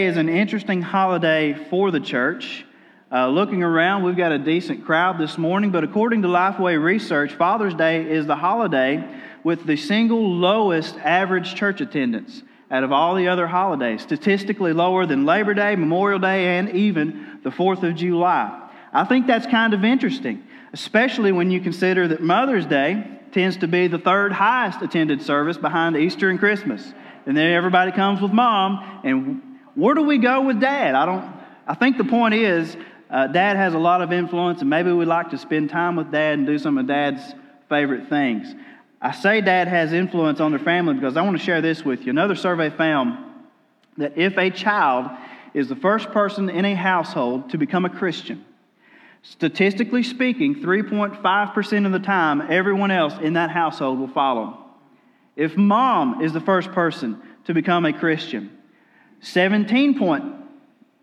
Is 0.00 0.16
an 0.16 0.30
interesting 0.30 0.80
holiday 0.80 1.52
for 1.68 1.90
the 1.90 2.00
church. 2.00 2.64
Uh, 3.12 3.28
looking 3.28 3.62
around, 3.62 4.02
we've 4.02 4.16
got 4.16 4.32
a 4.32 4.38
decent 4.38 4.86
crowd 4.86 5.18
this 5.18 5.36
morning, 5.36 5.72
but 5.72 5.84
according 5.84 6.22
to 6.22 6.28
Lifeway 6.28 6.82
Research, 6.82 7.34
Father's 7.34 7.74
Day 7.74 8.10
is 8.10 8.26
the 8.26 8.34
holiday 8.34 9.06
with 9.44 9.66
the 9.66 9.76
single 9.76 10.36
lowest 10.36 10.96
average 10.96 11.54
church 11.54 11.82
attendance 11.82 12.42
out 12.70 12.82
of 12.82 12.92
all 12.92 13.14
the 13.14 13.28
other 13.28 13.46
holidays, 13.46 14.00
statistically 14.00 14.72
lower 14.72 15.04
than 15.04 15.26
Labor 15.26 15.52
Day, 15.52 15.76
Memorial 15.76 16.18
Day, 16.18 16.56
and 16.56 16.70
even 16.70 17.38
the 17.44 17.50
4th 17.50 17.82
of 17.82 17.94
July. 17.94 18.70
I 18.94 19.04
think 19.04 19.26
that's 19.26 19.46
kind 19.46 19.74
of 19.74 19.84
interesting, 19.84 20.42
especially 20.72 21.30
when 21.30 21.50
you 21.50 21.60
consider 21.60 22.08
that 22.08 22.22
Mother's 22.22 22.64
Day 22.64 23.04
tends 23.32 23.58
to 23.58 23.68
be 23.68 23.86
the 23.86 23.98
third 23.98 24.32
highest 24.32 24.80
attended 24.80 25.20
service 25.20 25.58
behind 25.58 25.94
Easter 25.94 26.30
and 26.30 26.38
Christmas. 26.38 26.94
And 27.26 27.36
then 27.36 27.52
everybody 27.52 27.92
comes 27.92 28.22
with 28.22 28.32
mom, 28.32 29.02
and 29.04 29.49
where 29.80 29.94
do 29.94 30.02
we 30.02 30.18
go 30.18 30.42
with 30.42 30.60
dad? 30.60 30.94
I 30.94 31.06
don't. 31.06 31.40
I 31.66 31.74
think 31.74 31.96
the 31.96 32.04
point 32.04 32.34
is, 32.34 32.76
uh, 33.08 33.28
dad 33.28 33.56
has 33.56 33.72
a 33.72 33.78
lot 33.78 34.02
of 34.02 34.12
influence, 34.12 34.60
and 34.60 34.68
maybe 34.68 34.92
we'd 34.92 35.06
like 35.06 35.30
to 35.30 35.38
spend 35.38 35.70
time 35.70 35.96
with 35.96 36.10
dad 36.10 36.38
and 36.38 36.46
do 36.46 36.58
some 36.58 36.76
of 36.76 36.86
dad's 36.86 37.22
favorite 37.68 38.08
things. 38.08 38.54
I 39.00 39.12
say 39.12 39.40
dad 39.40 39.68
has 39.68 39.94
influence 39.94 40.38
on 40.38 40.50
their 40.50 40.60
family 40.60 40.94
because 40.94 41.16
I 41.16 41.22
want 41.22 41.38
to 41.38 41.42
share 41.42 41.62
this 41.62 41.82
with 41.82 42.04
you. 42.04 42.10
Another 42.10 42.34
survey 42.34 42.68
found 42.68 43.18
that 43.96 44.18
if 44.18 44.36
a 44.36 44.50
child 44.50 45.10
is 45.54 45.68
the 45.68 45.76
first 45.76 46.10
person 46.10 46.50
in 46.50 46.66
a 46.66 46.74
household 46.74 47.50
to 47.50 47.58
become 47.58 47.86
a 47.86 47.90
Christian, 47.90 48.44
statistically 49.22 50.02
speaking, 50.02 50.56
3.5% 50.56 51.86
of 51.86 51.92
the 51.92 51.98
time, 51.98 52.42
everyone 52.50 52.90
else 52.90 53.14
in 53.22 53.32
that 53.32 53.50
household 53.50 53.98
will 53.98 54.08
follow. 54.08 54.58
If 55.36 55.56
mom 55.56 56.20
is 56.20 56.34
the 56.34 56.40
first 56.40 56.70
person 56.72 57.20
to 57.44 57.54
become 57.54 57.86
a 57.86 57.92
Christian, 57.92 58.58
17 59.20 59.98
point, 59.98 60.24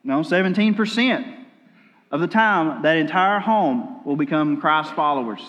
no, 0.03 0.21
17% 0.21 1.45
of 2.11 2.21
the 2.21 2.27
time, 2.27 2.81
that 2.83 2.97
entire 2.97 3.39
home 3.39 4.03
will 4.05 4.15
become 4.15 4.59
Christ 4.59 4.93
followers. 4.93 5.41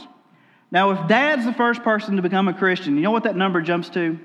Now, 0.70 0.90
if 0.90 1.08
dad's 1.08 1.44
the 1.44 1.52
first 1.52 1.82
person 1.82 2.16
to 2.16 2.22
become 2.22 2.48
a 2.48 2.54
Christian, 2.54 2.96
you 2.96 3.02
know 3.02 3.10
what 3.10 3.24
that 3.24 3.36
number 3.36 3.62
jumps 3.62 3.88
to? 3.90 4.18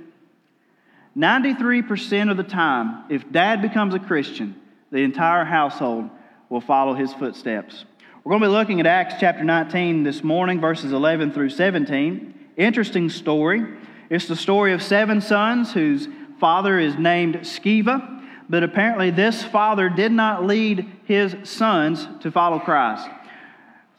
93% 1.16 2.32
of 2.32 2.38
the 2.38 2.44
time, 2.44 3.04
if 3.10 3.32
dad 3.32 3.62
becomes 3.62 3.94
a 3.94 4.00
Christian, 4.00 4.60
the 4.92 5.00
entire 5.00 5.46
household 5.46 6.10
will 6.50 6.62
follow 6.62 6.96
his 6.96 7.14
footsteps. 7.14 7.86
We're 8.24 8.32
going 8.32 8.42
to 8.42 8.48
be 8.48 8.52
looking 8.52 8.80
at 8.80 8.86
Acts 8.88 9.16
chapter 9.20 9.44
19 9.44 10.04
this 10.04 10.24
morning, 10.24 10.60
verses 10.60 10.92
11 10.92 11.34
through 11.34 11.50
17. 11.50 12.34
Interesting 12.58 13.10
story. 13.10 13.66
It's 14.10 14.28
the 14.28 14.36
story 14.36 14.74
of 14.74 14.82
seven 14.82 15.22
sons 15.22 15.74
whose 15.74 16.08
father 16.40 16.80
is 16.80 16.96
named 16.98 17.36
Sceva, 17.38 18.23
but 18.50 18.64
apparently 18.64 19.12
this 19.12 19.44
father 19.44 19.90
did 19.90 20.12
not 20.12 20.46
lead 20.46 20.86
his 21.06 21.36
sons 21.44 22.08
to 22.22 22.32
follow 22.32 22.60
Christ. 22.60 23.10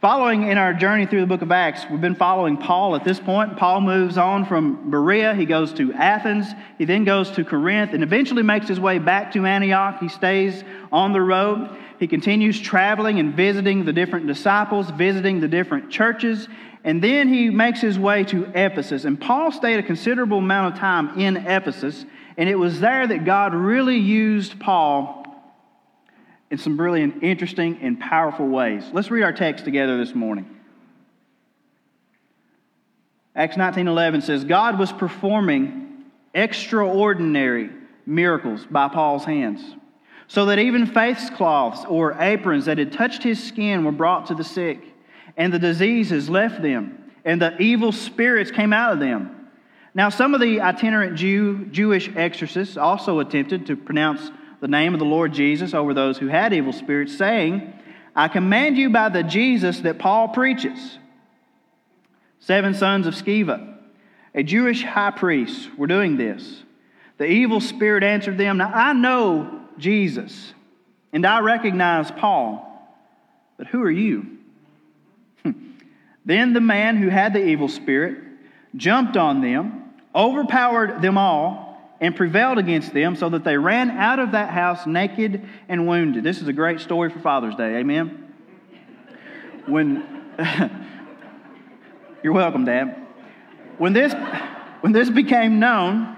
Following 0.00 0.48
in 0.48 0.58
our 0.58 0.74
journey 0.74 1.06
through 1.06 1.22
the 1.22 1.26
book 1.26 1.40
of 1.40 1.50
Acts, 1.50 1.86
we've 1.90 2.00
been 2.00 2.14
following 2.14 2.58
Paul 2.58 2.94
at 2.94 3.04
this 3.04 3.18
point. 3.18 3.56
Paul 3.56 3.80
moves 3.80 4.18
on 4.18 4.44
from 4.44 4.90
Berea, 4.90 5.34
he 5.34 5.46
goes 5.46 5.72
to 5.72 5.94
Athens, 5.94 6.46
he 6.76 6.84
then 6.84 7.04
goes 7.04 7.30
to 7.30 7.44
Corinth, 7.44 7.94
and 7.94 8.02
eventually 8.02 8.42
makes 8.42 8.68
his 8.68 8.78
way 8.78 8.98
back 8.98 9.32
to 9.32 9.46
Antioch. 9.46 10.00
He 10.00 10.10
stays 10.10 10.62
on 10.92 11.14
the 11.14 11.22
road. 11.22 11.70
He 11.98 12.06
continues 12.06 12.60
traveling 12.60 13.18
and 13.18 13.34
visiting 13.34 13.86
the 13.86 13.94
different 13.94 14.26
disciples, 14.26 14.90
visiting 14.90 15.40
the 15.40 15.48
different 15.48 15.90
churches, 15.90 16.48
and 16.84 17.02
then 17.02 17.28
he 17.28 17.48
makes 17.48 17.80
his 17.80 17.98
way 17.98 18.24
to 18.24 18.44
Ephesus. 18.54 19.06
And 19.06 19.18
Paul 19.18 19.52
stayed 19.52 19.78
a 19.78 19.82
considerable 19.82 20.36
amount 20.36 20.74
of 20.74 20.80
time 20.80 21.18
in 21.18 21.38
Ephesus, 21.38 22.04
and 22.36 22.48
it 22.48 22.56
was 22.56 22.80
there 22.80 23.06
that 23.06 23.24
God 23.24 23.54
really 23.54 23.98
used 23.98 24.58
Paul 24.58 25.24
in 26.50 26.58
some 26.58 26.80
really 26.80 27.02
interesting 27.02 27.78
and 27.82 27.98
powerful 27.98 28.46
ways. 28.46 28.84
Let's 28.92 29.10
read 29.10 29.22
our 29.22 29.32
text 29.32 29.64
together 29.64 29.96
this 29.96 30.14
morning. 30.14 30.48
Acts 33.36 33.56
19:11 33.56 34.22
says 34.22 34.44
God 34.44 34.78
was 34.78 34.92
performing 34.92 36.04
extraordinary 36.34 37.70
miracles 38.06 38.66
by 38.70 38.88
Paul's 38.88 39.24
hands, 39.24 39.74
so 40.28 40.46
that 40.46 40.58
even 40.58 40.86
face 40.86 41.30
cloths 41.30 41.84
or 41.86 42.16
aprons 42.20 42.66
that 42.66 42.78
had 42.78 42.92
touched 42.92 43.22
his 43.22 43.42
skin 43.42 43.84
were 43.84 43.92
brought 43.92 44.26
to 44.26 44.34
the 44.34 44.44
sick, 44.44 44.80
and 45.36 45.52
the 45.52 45.58
diseases 45.58 46.30
left 46.30 46.62
them, 46.62 46.98
and 47.24 47.40
the 47.40 47.60
evil 47.60 47.90
spirits 47.90 48.50
came 48.50 48.72
out 48.72 48.92
of 48.92 49.00
them. 49.00 49.43
Now 49.94 50.08
some 50.08 50.34
of 50.34 50.40
the 50.40 50.60
itinerant 50.60 51.16
Jew, 51.16 51.66
Jewish 51.66 52.10
exorcists 52.14 52.76
also 52.76 53.20
attempted 53.20 53.66
to 53.66 53.76
pronounce 53.76 54.30
the 54.60 54.68
name 54.68 54.92
of 54.92 54.98
the 54.98 55.06
Lord 55.06 55.32
Jesus 55.32 55.72
over 55.72 55.94
those 55.94 56.18
who 56.18 56.26
had 56.26 56.52
evil 56.52 56.72
spirits, 56.72 57.16
saying, 57.16 57.72
I 58.16 58.28
command 58.28 58.76
you 58.76 58.90
by 58.90 59.08
the 59.08 59.22
Jesus 59.22 59.80
that 59.80 59.98
Paul 59.98 60.28
preaches. 60.28 60.98
Seven 62.40 62.74
sons 62.74 63.06
of 63.06 63.14
Sceva, 63.14 63.76
a 64.34 64.42
Jewish 64.42 64.82
high 64.82 65.12
priest, 65.12 65.68
were 65.76 65.86
doing 65.86 66.16
this. 66.16 66.62
The 67.18 67.26
evil 67.26 67.60
spirit 67.60 68.02
answered 68.02 68.38
them, 68.38 68.58
Now 68.58 68.70
I 68.74 68.92
know 68.92 69.60
Jesus, 69.78 70.52
and 71.12 71.24
I 71.24 71.40
recognize 71.40 72.10
Paul, 72.10 72.70
but 73.56 73.68
who 73.68 73.82
are 73.82 73.90
you? 73.90 74.38
then 76.24 76.52
the 76.52 76.60
man 76.60 76.96
who 76.96 77.08
had 77.08 77.32
the 77.32 77.44
evil 77.44 77.68
spirit 77.68 78.18
jumped 78.76 79.16
on 79.16 79.40
them, 79.40 79.83
overpowered 80.14 81.02
them 81.02 81.18
all 81.18 81.78
and 82.00 82.14
prevailed 82.14 82.58
against 82.58 82.92
them 82.92 83.16
so 83.16 83.28
that 83.30 83.44
they 83.44 83.56
ran 83.56 83.90
out 83.90 84.18
of 84.18 84.32
that 84.32 84.50
house 84.50 84.86
naked 84.86 85.46
and 85.68 85.86
wounded. 85.86 86.24
This 86.24 86.40
is 86.40 86.48
a 86.48 86.52
great 86.52 86.80
story 86.80 87.10
for 87.10 87.20
Father's 87.20 87.54
Day. 87.54 87.76
Amen. 87.76 88.32
When 89.66 90.24
You're 92.24 92.32
welcome, 92.32 92.64
Dad. 92.64 92.96
When 93.76 93.92
this 93.92 94.14
when 94.80 94.92
this 94.92 95.10
became 95.10 95.60
known 95.60 96.16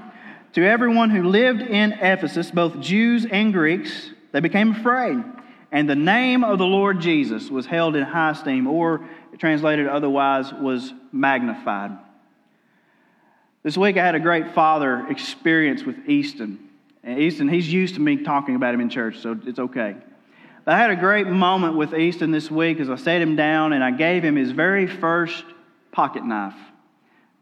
to 0.53 0.65
everyone 0.65 1.11
who 1.11 1.25
lived 1.25 1.63
in 1.63 1.93
Ephesus, 1.95 2.51
both 2.53 2.78
Jews 2.81 3.27
and 3.28 3.53
Greeks, 3.53 4.11
they 4.31 4.39
became 4.39 4.71
afraid. 4.71 5.23
And 5.73 5.91
the 5.91 5.97
name 5.97 6.45
of 6.45 6.59
the 6.59 6.65
Lord 6.65 7.01
Jesus 7.01 7.51
was 7.51 7.67
held 7.67 7.97
in 7.97 8.05
high 8.05 8.31
esteem, 8.31 8.69
or 8.69 9.05
translated 9.39 9.89
otherwise, 9.89 10.53
was 10.53 10.95
magnified. 11.11 11.99
This 13.66 13.77
week 13.77 13.97
I 13.97 14.06
had 14.06 14.15
a 14.15 14.21
great 14.21 14.54
father 14.54 15.04
experience 15.10 15.82
with 15.82 16.09
Easton. 16.09 16.69
And 17.03 17.19
Easton, 17.19 17.49
he's 17.49 17.66
used 17.72 17.97
to 17.97 18.00
me 18.00 18.19
talking 18.19 18.54
about 18.54 18.72
him 18.72 18.81
in 18.81 18.88
church, 18.88 19.19
so 19.19 19.37
it's 19.44 19.59
okay. 19.59 19.97
But 20.65 20.75
I 20.75 20.78
had 20.78 20.91
a 20.91 20.94
great 20.94 21.27
moment 21.27 21.77
with 21.77 21.93
Easton 21.93 22.31
this 22.31 22.49
week 22.49 22.78
as 22.78 22.88
I 22.88 22.94
sat 22.94 23.21
him 23.21 23.34
down 23.34 23.72
and 23.72 23.82
I 23.82 23.91
gave 23.91 24.22
him 24.22 24.37
his 24.37 24.53
very 24.53 24.87
first 24.87 25.44
pocket 25.91 26.25
knife. 26.25 26.54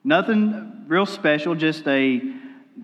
Nothing 0.02 0.86
real 0.86 1.04
special, 1.04 1.54
just 1.54 1.86
a 1.86 2.22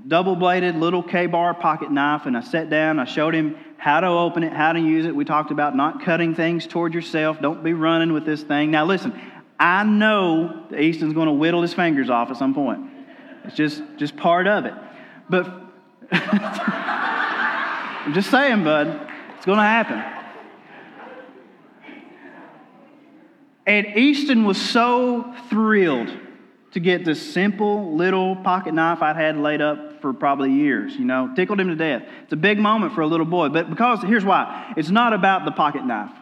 double 0.06 0.36
bladed 0.36 0.76
little 0.76 1.02
Ka-Bar 1.02 1.54
pocket 1.54 1.90
knife. 1.90 2.26
And 2.26 2.36
I 2.36 2.42
sat 2.42 2.68
down, 2.68 2.98
I 2.98 3.06
showed 3.06 3.34
him 3.34 3.56
how 3.78 4.00
to 4.00 4.06
open 4.08 4.42
it, 4.42 4.52
how 4.52 4.74
to 4.74 4.80
use 4.80 5.06
it. 5.06 5.16
We 5.16 5.24
talked 5.24 5.50
about 5.50 5.74
not 5.74 6.04
cutting 6.04 6.34
things 6.34 6.66
toward 6.66 6.92
yourself. 6.92 7.40
Don't 7.40 7.64
be 7.64 7.72
running 7.72 8.12
with 8.12 8.26
this 8.26 8.42
thing. 8.42 8.70
Now, 8.70 8.84
listen, 8.84 9.18
I 9.58 9.82
know 9.84 10.66
Easton's 10.78 11.14
going 11.14 11.28
to 11.28 11.32
whittle 11.32 11.62
his 11.62 11.72
fingers 11.72 12.10
off 12.10 12.30
at 12.30 12.36
some 12.36 12.52
point. 12.52 12.99
It's 13.44 13.56
just, 13.56 13.82
just 13.96 14.16
part 14.16 14.46
of 14.46 14.66
it. 14.66 14.74
But 15.28 15.50
I'm 16.12 18.14
just 18.14 18.30
saying, 18.30 18.64
bud, 18.64 19.08
it's 19.36 19.46
going 19.46 19.58
to 19.58 19.62
happen. 19.62 20.02
And 23.66 23.86
Easton 23.96 24.44
was 24.44 24.60
so 24.60 25.34
thrilled 25.48 26.10
to 26.72 26.80
get 26.80 27.04
this 27.04 27.32
simple 27.32 27.96
little 27.96 28.36
pocket 28.36 28.74
knife 28.74 29.02
I'd 29.02 29.16
had 29.16 29.36
laid 29.36 29.60
up 29.60 30.00
for 30.00 30.12
probably 30.12 30.52
years, 30.52 30.94
you 30.94 31.04
know, 31.04 31.32
tickled 31.34 31.60
him 31.60 31.68
to 31.68 31.76
death. 31.76 32.02
It's 32.24 32.32
a 32.32 32.36
big 32.36 32.58
moment 32.58 32.94
for 32.94 33.02
a 33.02 33.06
little 33.06 33.26
boy, 33.26 33.48
but 33.48 33.68
because 33.68 34.02
here's 34.02 34.24
why 34.24 34.72
it's 34.76 34.90
not 34.90 35.12
about 35.12 35.44
the 35.44 35.50
pocket 35.50 35.84
knife, 35.84 36.12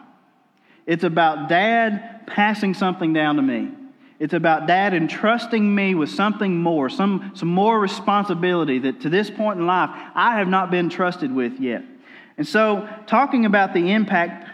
it's 0.85 1.03
about 1.03 1.49
dad 1.49 2.27
passing 2.27 2.73
something 2.73 3.13
down 3.13 3.35
to 3.35 3.41
me. 3.41 3.71
It's 4.19 4.33
about 4.33 4.67
dad 4.67 4.93
entrusting 4.93 5.73
me 5.73 5.95
with 5.95 6.09
something 6.09 6.61
more, 6.61 6.89
some, 6.89 7.31
some 7.35 7.47
more 7.47 7.79
responsibility 7.79 8.79
that 8.79 9.01
to 9.01 9.09
this 9.09 9.29
point 9.29 9.59
in 9.59 9.65
life 9.65 9.89
I 10.13 10.37
have 10.37 10.49
not 10.49 10.69
been 10.69 10.89
trusted 10.89 11.33
with 11.33 11.59
yet. 11.59 11.83
And 12.37 12.47
so, 12.47 12.87
talking 13.07 13.45
about 13.45 13.73
the 13.73 13.91
impact 13.91 14.49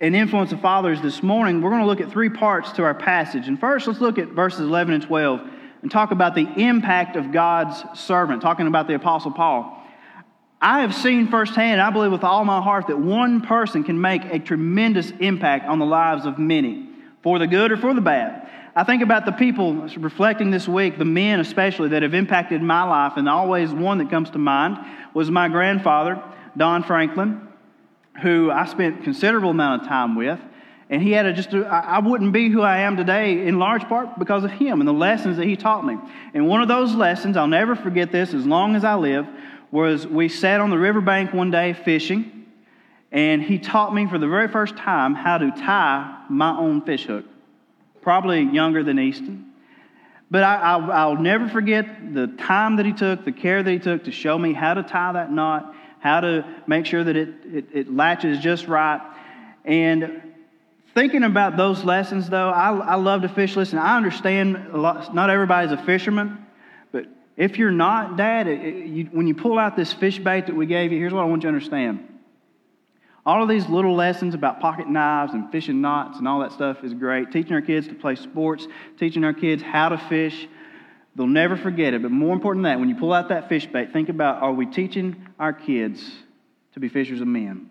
and 0.00 0.14
influence 0.14 0.52
of 0.52 0.60
fathers 0.60 1.00
this 1.00 1.22
morning, 1.22 1.62
we're 1.62 1.70
going 1.70 1.82
to 1.82 1.86
look 1.86 2.00
at 2.00 2.10
three 2.10 2.28
parts 2.28 2.72
to 2.72 2.82
our 2.82 2.94
passage. 2.94 3.48
And 3.48 3.58
first, 3.58 3.86
let's 3.86 4.00
look 4.00 4.18
at 4.18 4.28
verses 4.28 4.60
11 4.60 4.94
and 4.94 5.02
12 5.02 5.40
and 5.82 5.90
talk 5.90 6.12
about 6.12 6.34
the 6.34 6.46
impact 6.56 7.16
of 7.16 7.32
God's 7.32 7.82
servant, 7.98 8.42
talking 8.42 8.66
about 8.66 8.86
the 8.86 8.94
Apostle 8.94 9.32
Paul. 9.32 9.82
I 10.60 10.80
have 10.80 10.94
seen 10.94 11.28
firsthand, 11.28 11.80
I 11.80 11.90
believe 11.90 12.10
with 12.10 12.24
all 12.24 12.44
my 12.44 12.62
heart, 12.62 12.86
that 12.86 12.98
one 12.98 13.42
person 13.42 13.84
can 13.84 14.00
make 14.00 14.24
a 14.24 14.38
tremendous 14.38 15.10
impact 15.20 15.66
on 15.66 15.78
the 15.78 15.84
lives 15.84 16.24
of 16.24 16.38
many, 16.38 16.88
for 17.22 17.38
the 17.38 17.46
good 17.46 17.70
or 17.70 17.76
for 17.76 17.92
the 17.92 18.00
bad. 18.00 18.48
I 18.76 18.82
think 18.82 19.02
about 19.02 19.24
the 19.24 19.32
people 19.32 19.74
reflecting 19.96 20.50
this 20.50 20.66
week, 20.66 20.98
the 20.98 21.04
men 21.04 21.38
especially, 21.38 21.90
that 21.90 22.02
have 22.02 22.12
impacted 22.12 22.60
my 22.60 22.82
life, 22.82 23.12
and 23.16 23.28
always 23.28 23.70
one 23.70 23.98
that 23.98 24.10
comes 24.10 24.30
to 24.30 24.38
mind 24.38 24.78
was 25.14 25.30
my 25.30 25.48
grandfather, 25.48 26.20
Don 26.56 26.82
Franklin, 26.82 27.46
who 28.20 28.50
I 28.50 28.66
spent 28.66 29.04
considerable 29.04 29.50
amount 29.50 29.82
of 29.82 29.88
time 29.88 30.16
with. 30.16 30.40
And 30.90 31.00
he 31.00 31.12
had 31.12 31.24
a, 31.24 31.32
just, 31.32 31.54
I 31.54 32.00
wouldn't 32.00 32.32
be 32.32 32.50
who 32.50 32.62
I 32.62 32.78
am 32.78 32.96
today 32.96 33.46
in 33.46 33.60
large 33.60 33.84
part 33.84 34.18
because 34.18 34.42
of 34.42 34.50
him 34.50 34.80
and 34.80 34.88
the 34.88 34.92
lessons 34.92 35.36
that 35.36 35.46
he 35.46 35.56
taught 35.56 35.86
me. 35.86 35.96
And 36.34 36.48
one 36.48 36.60
of 36.60 36.68
those 36.68 36.94
lessons, 36.94 37.36
I'll 37.36 37.46
never 37.46 37.76
forget 37.76 38.10
this 38.10 38.34
as 38.34 38.44
long 38.44 38.74
as 38.74 38.84
I 38.84 38.96
live, 38.96 39.26
was 39.70 40.06
we 40.06 40.28
sat 40.28 40.60
on 40.60 40.70
the 40.70 40.78
riverbank 40.78 41.32
one 41.32 41.50
day 41.50 41.72
fishing, 41.72 42.46
and 43.12 43.40
he 43.40 43.58
taught 43.58 43.94
me 43.94 44.08
for 44.08 44.18
the 44.18 44.28
very 44.28 44.48
first 44.48 44.76
time 44.76 45.14
how 45.14 45.38
to 45.38 45.52
tie 45.52 46.24
my 46.28 46.56
own 46.56 46.82
fish 46.82 47.06
hook. 47.06 47.24
Probably 48.04 48.42
younger 48.42 48.84
than 48.84 48.98
Easton. 48.98 49.50
But 50.30 50.42
I, 50.42 51.06
will 51.06 51.16
never 51.16 51.48
forget 51.48 52.14
the 52.14 52.26
time 52.26 52.76
that 52.76 52.84
he 52.84 52.92
took, 52.92 53.24
the 53.24 53.32
care 53.32 53.62
that 53.62 53.70
he 53.70 53.78
took 53.78 54.04
to 54.04 54.12
show 54.12 54.38
me 54.38 54.52
how 54.52 54.74
to 54.74 54.82
tie 54.82 55.12
that 55.14 55.32
knot, 55.32 55.74
how 56.00 56.20
to 56.20 56.44
make 56.66 56.84
sure 56.84 57.02
that 57.02 57.16
it, 57.16 57.28
it, 57.50 57.64
it 57.72 57.94
latches 57.94 58.40
just 58.40 58.68
right. 58.68 59.00
And 59.64 60.34
thinking 60.94 61.22
about 61.22 61.56
those 61.56 61.82
lessons, 61.82 62.28
though, 62.28 62.50
I, 62.50 62.76
I 62.76 62.94
love 62.96 63.22
to 63.22 63.28
fish. 63.30 63.56
Listen, 63.56 63.78
I 63.78 63.96
understand 63.96 64.74
lot, 64.74 65.14
not 65.14 65.30
everybody's 65.30 65.72
a 65.72 65.82
fisherman, 65.82 66.44
but 66.92 67.06
if 67.38 67.56
you're 67.56 67.70
not, 67.70 68.18
Dad, 68.18 68.48
it, 68.48 68.86
you, 68.86 69.04
when 69.06 69.26
you 69.26 69.34
pull 69.34 69.58
out 69.58 69.76
this 69.76 69.94
fish 69.94 70.18
bait 70.18 70.46
that 70.46 70.54
we 70.54 70.66
gave 70.66 70.92
you, 70.92 70.98
here's 70.98 71.14
what 71.14 71.22
I 71.22 71.24
want 71.24 71.42
you 71.42 71.48
to 71.48 71.54
understand. 71.54 72.06
All 73.26 73.42
of 73.42 73.48
these 73.48 73.68
little 73.68 73.94
lessons 73.94 74.34
about 74.34 74.60
pocket 74.60 74.88
knives 74.88 75.32
and 75.32 75.50
fishing 75.50 75.80
knots 75.80 76.18
and 76.18 76.28
all 76.28 76.40
that 76.40 76.52
stuff 76.52 76.84
is 76.84 76.92
great. 76.92 77.32
Teaching 77.32 77.54
our 77.54 77.62
kids 77.62 77.88
to 77.88 77.94
play 77.94 78.16
sports, 78.16 78.66
teaching 78.98 79.24
our 79.24 79.32
kids 79.32 79.62
how 79.62 79.88
to 79.88 79.96
fish. 79.96 80.46
They'll 81.16 81.26
never 81.26 81.56
forget 81.56 81.94
it. 81.94 82.02
But 82.02 82.10
more 82.10 82.34
important 82.34 82.64
than 82.64 82.72
that, 82.72 82.80
when 82.80 82.88
you 82.90 82.96
pull 82.96 83.12
out 83.12 83.30
that 83.30 83.48
fish 83.48 83.66
bait, 83.66 83.92
think 83.92 84.10
about 84.10 84.42
are 84.42 84.52
we 84.52 84.66
teaching 84.66 85.26
our 85.38 85.54
kids 85.54 86.04
to 86.74 86.80
be 86.80 86.88
fishers 86.88 87.22
of 87.22 87.26
men? 87.26 87.70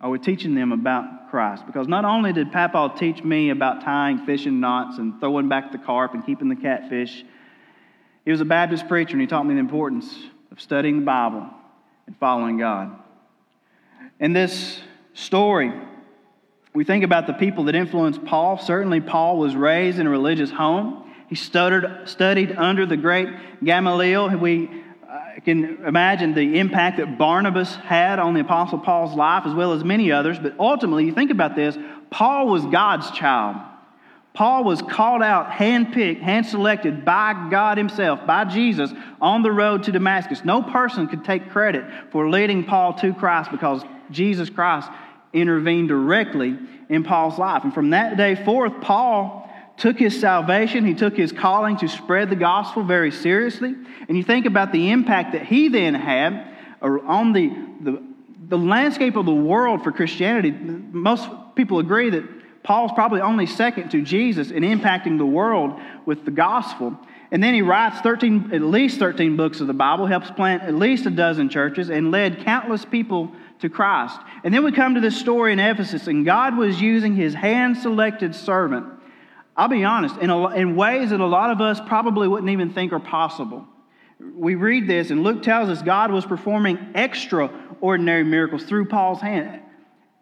Are 0.00 0.08
we 0.08 0.18
teaching 0.18 0.54
them 0.54 0.72
about 0.72 1.30
Christ? 1.30 1.66
Because 1.66 1.86
not 1.86 2.04
only 2.04 2.32
did 2.32 2.50
Papa 2.50 2.94
teach 2.98 3.22
me 3.22 3.50
about 3.50 3.82
tying 3.82 4.24
fishing 4.24 4.60
knots 4.60 4.98
and 4.98 5.20
throwing 5.20 5.48
back 5.48 5.70
the 5.70 5.78
carp 5.78 6.14
and 6.14 6.24
keeping 6.24 6.48
the 6.48 6.56
catfish, 6.56 7.24
he 8.24 8.30
was 8.30 8.40
a 8.40 8.44
Baptist 8.44 8.88
preacher 8.88 9.12
and 9.12 9.20
he 9.20 9.26
taught 9.26 9.44
me 9.44 9.54
the 9.54 9.60
importance 9.60 10.14
of 10.50 10.60
studying 10.60 11.00
the 11.00 11.04
Bible 11.04 11.46
and 12.06 12.16
following 12.18 12.56
God. 12.56 12.96
In 14.20 14.32
this 14.32 14.80
story, 15.14 15.72
we 16.74 16.84
think 16.84 17.04
about 17.04 17.26
the 17.26 17.32
people 17.32 17.64
that 17.64 17.74
influenced 17.74 18.24
Paul. 18.24 18.58
Certainly, 18.58 19.02
Paul 19.02 19.38
was 19.38 19.54
raised 19.54 19.98
in 19.98 20.06
a 20.06 20.10
religious 20.10 20.50
home. 20.50 21.10
He 21.28 21.36
studied, 21.36 21.84
studied 22.04 22.52
under 22.56 22.84
the 22.84 22.96
great 22.96 23.28
Gamaliel. 23.62 24.36
We 24.36 24.68
uh, 25.08 25.40
can 25.44 25.84
imagine 25.86 26.34
the 26.34 26.58
impact 26.58 26.98
that 26.98 27.16
Barnabas 27.16 27.76
had 27.76 28.18
on 28.18 28.34
the 28.34 28.40
Apostle 28.40 28.80
Paul's 28.80 29.14
life, 29.16 29.44
as 29.46 29.54
well 29.54 29.72
as 29.72 29.84
many 29.84 30.10
others. 30.10 30.38
But 30.38 30.56
ultimately, 30.58 31.06
you 31.06 31.14
think 31.14 31.30
about 31.30 31.54
this 31.54 31.78
Paul 32.10 32.48
was 32.48 32.64
God's 32.66 33.10
child. 33.12 33.56
Paul 34.34 34.64
was 34.64 34.82
called 34.82 35.22
out, 35.22 35.48
handpicked, 35.48 36.20
hand 36.20 36.44
selected 36.44 37.04
by 37.04 37.48
God 37.52 37.78
Himself, 37.78 38.26
by 38.26 38.44
Jesus, 38.44 38.92
on 39.20 39.42
the 39.42 39.52
road 39.52 39.84
to 39.84 39.92
Damascus. 39.92 40.44
No 40.44 40.60
person 40.60 41.06
could 41.06 41.24
take 41.24 41.50
credit 41.50 41.84
for 42.10 42.28
leading 42.28 42.64
Paul 42.64 42.94
to 42.94 43.14
Christ 43.14 43.52
because 43.52 43.84
Jesus 44.10 44.50
Christ 44.50 44.90
intervened 45.34 45.88
directly 45.88 46.56
in 46.88 47.04
Paul's 47.04 47.38
life. 47.38 47.64
And 47.64 47.74
from 47.74 47.90
that 47.90 48.16
day 48.16 48.34
forth, 48.34 48.80
Paul 48.80 49.42
took 49.76 49.98
his 49.98 50.18
salvation, 50.18 50.84
he 50.84 50.94
took 50.94 51.16
his 51.16 51.32
calling 51.32 51.76
to 51.78 51.88
spread 51.88 52.30
the 52.30 52.36
gospel 52.36 52.84
very 52.84 53.10
seriously. 53.10 53.74
And 54.08 54.16
you 54.16 54.22
think 54.22 54.46
about 54.46 54.72
the 54.72 54.90
impact 54.90 55.32
that 55.32 55.46
he 55.46 55.68
then 55.68 55.94
had 55.94 56.54
on 56.80 57.32
the, 57.32 57.48
the, 57.80 58.02
the 58.48 58.58
landscape 58.58 59.16
of 59.16 59.26
the 59.26 59.34
world 59.34 59.82
for 59.82 59.90
Christianity. 59.90 60.52
Most 60.52 61.28
people 61.56 61.80
agree 61.80 62.10
that 62.10 62.24
Paul's 62.62 62.92
probably 62.94 63.20
only 63.20 63.46
second 63.46 63.90
to 63.90 64.02
Jesus 64.02 64.50
in 64.50 64.62
impacting 64.62 65.18
the 65.18 65.26
world 65.26 65.78
with 66.06 66.24
the 66.24 66.30
gospel. 66.30 66.98
And 67.30 67.42
then 67.42 67.52
he 67.52 67.62
writes 67.62 68.00
13, 68.00 68.50
at 68.52 68.62
least 68.62 68.98
13 68.98 69.36
books 69.36 69.60
of 69.60 69.66
the 69.66 69.74
Bible, 69.74 70.06
helps 70.06 70.30
plant 70.30 70.62
at 70.62 70.74
least 70.74 71.04
a 71.04 71.10
dozen 71.10 71.48
churches, 71.48 71.90
and 71.90 72.10
led 72.10 72.44
countless 72.44 72.84
people 72.84 73.32
to 73.64 73.70
Christ. 73.70 74.18
And 74.44 74.54
then 74.54 74.62
we 74.62 74.72
come 74.72 74.94
to 74.94 75.00
this 75.00 75.18
story 75.18 75.52
in 75.52 75.58
Ephesus, 75.58 76.06
and 76.06 76.24
God 76.24 76.56
was 76.56 76.80
using 76.80 77.16
his 77.16 77.34
hand 77.34 77.76
selected 77.78 78.34
servant, 78.34 78.86
I'll 79.56 79.68
be 79.68 79.84
honest, 79.84 80.16
in, 80.18 80.30
a, 80.30 80.48
in 80.50 80.76
ways 80.76 81.10
that 81.10 81.20
a 81.20 81.26
lot 81.26 81.50
of 81.50 81.60
us 81.60 81.80
probably 81.86 82.28
wouldn't 82.28 82.50
even 82.50 82.72
think 82.72 82.92
are 82.92 83.00
possible. 83.00 83.66
We 84.20 84.54
read 84.54 84.86
this, 84.86 85.10
and 85.10 85.22
Luke 85.22 85.42
tells 85.42 85.68
us 85.68 85.82
God 85.82 86.10
was 86.10 86.24
performing 86.24 86.78
extraordinary 86.94 88.24
miracles 88.24 88.64
through 88.64 88.86
Paul's 88.86 89.20
hand 89.20 89.60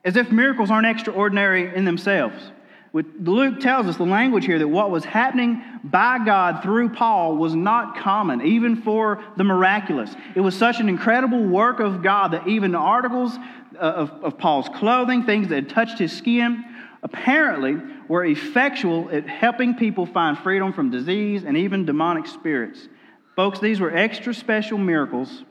as 0.05 0.17
if 0.17 0.33
miracles 0.33 0.71
aren't 0.71 0.87
extraordinary 0.87 1.75
in 1.75 1.85
themselves. 1.85 2.51
Luke 2.93 3.61
tells 3.61 3.87
us 3.87 3.97
the 3.97 4.05
language 4.05 4.45
here 4.45 4.59
that 4.59 4.69
what 4.69 4.91
was 4.91 5.05
happening 5.05 5.63
by 5.83 6.23
God 6.25 6.63
through 6.63 6.91
Paul 6.91 7.37
was 7.37 7.55
not 7.55 7.97
common, 7.97 8.43
even 8.43 8.83
for 8.83 9.25
the 9.39 9.45
miraculous. 9.45 10.15
It 10.35 10.41
was 10.41 10.55
such 10.55 10.79
an 10.79 10.91
incredible 10.91 11.43
work 11.43 11.81
of 11.81 12.03
God 12.03 12.33
that 12.33 12.47
even 12.47 12.73
the 12.73 12.79
articles 12.79 13.39
uh, 13.75 13.79
of, 13.79 14.11
of 14.23 14.39
Paul's 14.39 14.69
clothing, 14.69 15.25
things 15.25 15.49
that 15.49 15.55
had 15.55 15.69
touched 15.71 15.99
his 15.99 16.13
skin, 16.13 16.65
apparently 17.03 17.79
were 18.09 18.27
effectual 18.27 19.09
at 19.11 19.27
helping 19.27 19.75
people 19.75 20.05
find 20.05 20.37
freedom 20.39 20.75
from 20.75 20.91
disease 20.91 21.45
and 21.45 21.57
even 21.57 21.87
demonic 21.87 22.27
spirits. 22.27 22.89
Folks, 23.37 23.59
these 23.59 23.81
were 23.81 23.97
extra 23.97 24.35
special 24.35 24.77
miracles 24.77 25.45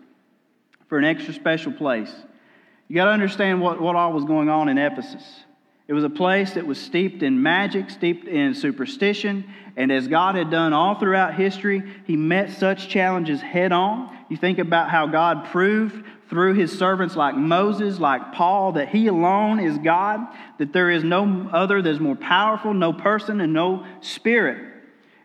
for 0.87 0.99
an 0.99 1.05
extra 1.05 1.33
special 1.33 1.71
place. 1.71 2.13
You 2.87 2.95
got 2.95 3.05
to 3.05 3.11
understand 3.11 3.61
what, 3.61 3.81
what 3.81 3.95
all 3.95 4.13
was 4.13 4.25
going 4.25 4.49
on 4.49 4.69
in 4.69 4.77
Ephesus. 4.77 5.23
It 5.92 5.94
was 5.94 6.06
a 6.06 6.10
place 6.10 6.54
that 6.54 6.66
was 6.66 6.80
steeped 6.80 7.21
in 7.21 7.44
magic, 7.44 7.90
steeped 7.90 8.26
in 8.26 8.56
superstition, 8.56 9.44
and 9.76 9.92
as 9.92 10.07
God 10.07 10.36
had 10.36 10.50
done 10.50 10.71
all 10.71 10.95
throughout 10.95 11.33
history, 11.36 11.83
He 12.07 12.16
met 12.16 12.54
such 12.54 12.88
challenges 12.88 13.42
head 13.42 13.74
on. 13.74 14.10
You 14.30 14.38
think 14.38 14.57
about 14.57 14.90
how 14.90 15.07
God 15.07 15.48
proved 15.48 16.06
through 16.30 16.54
His 16.54 16.71
servants 16.80 17.18
like 17.18 17.36
Moses, 17.36 18.00
like 18.00 18.31
Paul, 18.31 18.71
that 18.71 18.88
He 18.88 19.07
alone 19.07 19.60
is 19.60 19.78
God, 19.80 20.21
that 20.60 20.71
there 20.71 20.90
is 20.90 21.04
no 21.04 21.50
other 21.52 21.81
that's 21.81 22.00
more 22.00 22.16
powerful, 22.16 22.74
no 22.74 22.94
person, 22.94 23.42
and 23.42 23.52
no 23.52 23.86
spirit. 24.00 24.64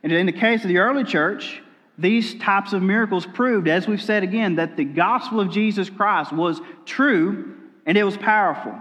And 0.03 0.11
in 0.11 0.27
the 0.27 0.33
case 0.33 0.65
of 0.65 0.69
the 0.69 0.79
early 0.79 1.05
church, 1.05 1.63
these 1.97 2.35
types 2.41 2.73
of 2.73 2.83
miracles 2.83 3.25
proved, 3.25 3.69
as 3.69 3.87
we've 3.87 4.03
said 4.03 4.25
again, 4.25 4.57
that 4.57 4.77
the 4.77 4.85
gospel 4.85 5.39
of 5.39 5.53
Jesus 5.53 5.89
Christ 5.89 6.33
was 6.33 6.61
true 6.85 7.55
and 7.87 7.97
it 7.97 8.03
was 8.03 8.17
powerful. 8.17 8.75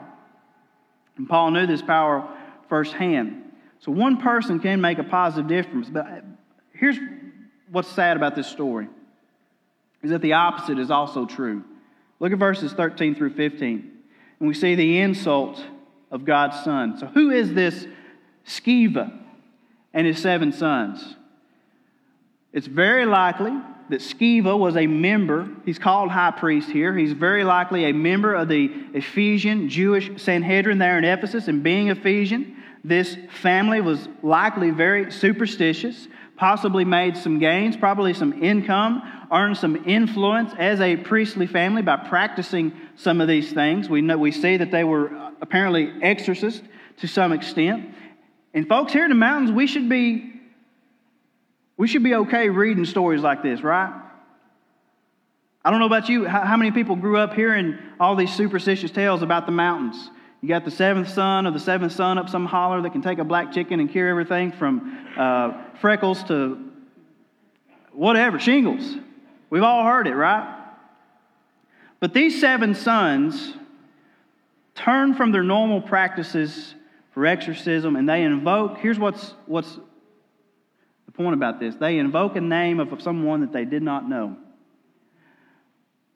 And 1.17 1.27
Paul 1.27 1.51
knew 1.51 1.65
this 1.67 1.81
power 1.81 2.27
firsthand. 2.69 3.43
So 3.79 3.91
one 3.91 4.17
person 4.17 4.59
can 4.59 4.81
make 4.81 4.97
a 4.97 5.03
positive 5.03 5.47
difference. 5.47 5.89
But 5.89 6.23
here's 6.73 6.97
what's 7.71 7.87
sad 7.87 8.17
about 8.17 8.35
this 8.35 8.47
story 8.47 8.87
is 10.03 10.11
that 10.11 10.21
the 10.21 10.33
opposite 10.33 10.79
is 10.79 10.91
also 10.91 11.25
true. 11.25 11.63
Look 12.19 12.31
at 12.31 12.37
verses 12.37 12.73
13 12.73 13.15
through 13.15 13.33
15. 13.33 13.91
And 14.39 14.47
we 14.47 14.53
see 14.53 14.75
the 14.75 14.99
insult 14.99 15.63
of 16.11 16.25
God's 16.25 16.63
son. 16.63 16.97
So 16.97 17.07
who 17.07 17.31
is 17.31 17.53
this 17.53 17.87
Sceva 18.45 19.17
and 19.93 20.05
his 20.05 20.21
seven 20.21 20.51
sons? 20.51 21.15
It's 22.53 22.67
very 22.67 23.05
likely 23.05 23.51
that 23.89 24.01
Sceva 24.01 24.57
was 24.57 24.75
a 24.75 24.87
member, 24.87 25.47
he's 25.65 25.77
called 25.77 26.09
high 26.09 26.31
priest 26.31 26.69
here. 26.69 26.97
He's 26.97 27.13
very 27.13 27.43
likely 27.43 27.85
a 27.85 27.93
member 27.93 28.33
of 28.33 28.47
the 28.47 28.71
Ephesian 28.93 29.69
Jewish 29.69 30.21
Sanhedrin 30.21 30.79
there 30.79 30.97
in 30.97 31.03
Ephesus. 31.03 31.47
And 31.47 31.61
being 31.61 31.89
Ephesian, 31.89 32.57
this 32.83 33.17
family 33.41 33.81
was 33.81 34.07
likely 34.23 34.71
very 34.71 35.11
superstitious, 35.11 36.07
possibly 36.35 36.85
made 36.85 37.15
some 37.15 37.39
gains, 37.39 37.77
probably 37.77 38.13
some 38.13 38.43
income, 38.43 39.01
earned 39.31 39.57
some 39.57 39.87
influence 39.87 40.51
as 40.57 40.81
a 40.81 40.97
priestly 40.97 41.47
family 41.47 41.81
by 41.81 41.97
practicing 41.97 42.73
some 42.95 43.21
of 43.21 43.27
these 43.27 43.51
things. 43.53 43.89
We, 43.89 44.01
know, 44.01 44.17
we 44.17 44.31
see 44.31 44.57
that 44.57 44.71
they 44.71 44.83
were 44.83 45.15
uh, 45.15 45.31
apparently 45.41 45.91
exorcists 46.01 46.61
to 46.97 47.07
some 47.07 47.31
extent. 47.31 47.93
And 48.53 48.67
folks, 48.67 48.93
here 48.93 49.03
in 49.03 49.09
the 49.09 49.15
mountains, 49.15 49.51
we 49.51 49.67
should 49.67 49.89
be 49.89 50.34
we 51.77 51.87
should 51.87 52.03
be 52.03 52.15
okay 52.15 52.49
reading 52.49 52.85
stories 52.85 53.21
like 53.21 53.43
this, 53.43 53.61
right? 53.61 53.93
I 55.63 55.71
don't 55.71 55.79
know 55.79 55.87
about 55.87 56.09
you, 56.09 56.25
how, 56.25 56.57
many 56.57 56.71
people 56.71 56.95
grew 56.95 57.17
up 57.17 57.33
hearing 57.33 57.77
all 57.99 58.15
these 58.15 58.33
superstitious 58.33 58.91
tales 58.91 59.23
about 59.23 59.45
the 59.47 59.51
mountains? 59.51 60.11
You 60.41 60.47
got 60.47 60.63
the 60.63 60.71
seventh 60.71 61.09
son 61.09 61.47
of 61.47 61.53
the 61.53 61.59
seventh 61.59 61.91
son 61.91 62.19
up 62.19 62.29
some 62.29 62.45
holler 62.45 62.81
that 62.83 62.91
can 62.91 63.01
take 63.01 63.17
a 63.17 63.23
black 63.23 63.51
chicken 63.51 63.79
and 63.79 63.89
cure 63.89 64.07
everything 64.07 64.51
from 64.51 64.95
uh, 65.17 65.53
freckles 65.81 66.23
to 66.25 66.71
whatever, 67.91 68.37
shingles. 68.37 68.95
We've 69.49 69.63
all 69.63 69.83
heard 69.83 70.05
it, 70.05 70.13
right? 70.13 70.63
But 71.99 72.13
these 72.13 72.39
seven 72.39 72.75
sons 72.75 73.53
turn 74.75 75.15
from 75.15 75.31
their 75.31 75.43
normal 75.43 75.81
practices 75.81 76.75
for 77.13 77.25
exorcism 77.25 77.95
and 77.95 78.07
they 78.07 78.21
invoke, 78.21 78.77
here's 78.77 78.99
what's, 78.99 79.33
what's 79.47 79.79
point 81.17 81.33
about 81.33 81.59
this 81.59 81.75
they 81.75 81.97
invoke 81.97 82.35
a 82.35 82.41
name 82.41 82.79
of 82.79 83.01
someone 83.01 83.41
that 83.41 83.53
they 83.53 83.65
did 83.65 83.83
not 83.83 84.07
know. 84.07 84.37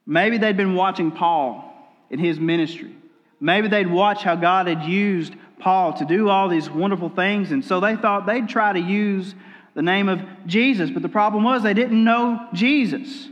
Maybe 0.05 0.37
they'd 0.37 0.57
been 0.57 0.75
watching 0.75 1.11
Paul 1.11 1.65
in 2.09 2.19
his 2.19 2.39
ministry. 2.39 2.95
Maybe 3.39 3.67
they'd 3.67 3.89
watch 3.89 4.23
how 4.23 4.35
God 4.35 4.67
had 4.67 4.83
used 4.83 5.33
Paul 5.59 5.93
to 5.93 6.05
do 6.05 6.29
all 6.29 6.49
these 6.49 6.69
wonderful 6.69 7.09
things, 7.09 7.51
and 7.51 7.63
so 7.63 7.79
they 7.79 7.95
thought 7.95 8.25
they'd 8.25 8.49
try 8.49 8.73
to 8.73 8.79
use 8.79 9.35
the 9.75 9.81
name 9.81 10.09
of 10.09 10.21
Jesus. 10.45 10.89
But 10.89 11.03
the 11.03 11.09
problem 11.09 11.43
was 11.43 11.63
they 11.63 11.73
didn't 11.73 12.03
know 12.03 12.47
Jesus. 12.53 13.29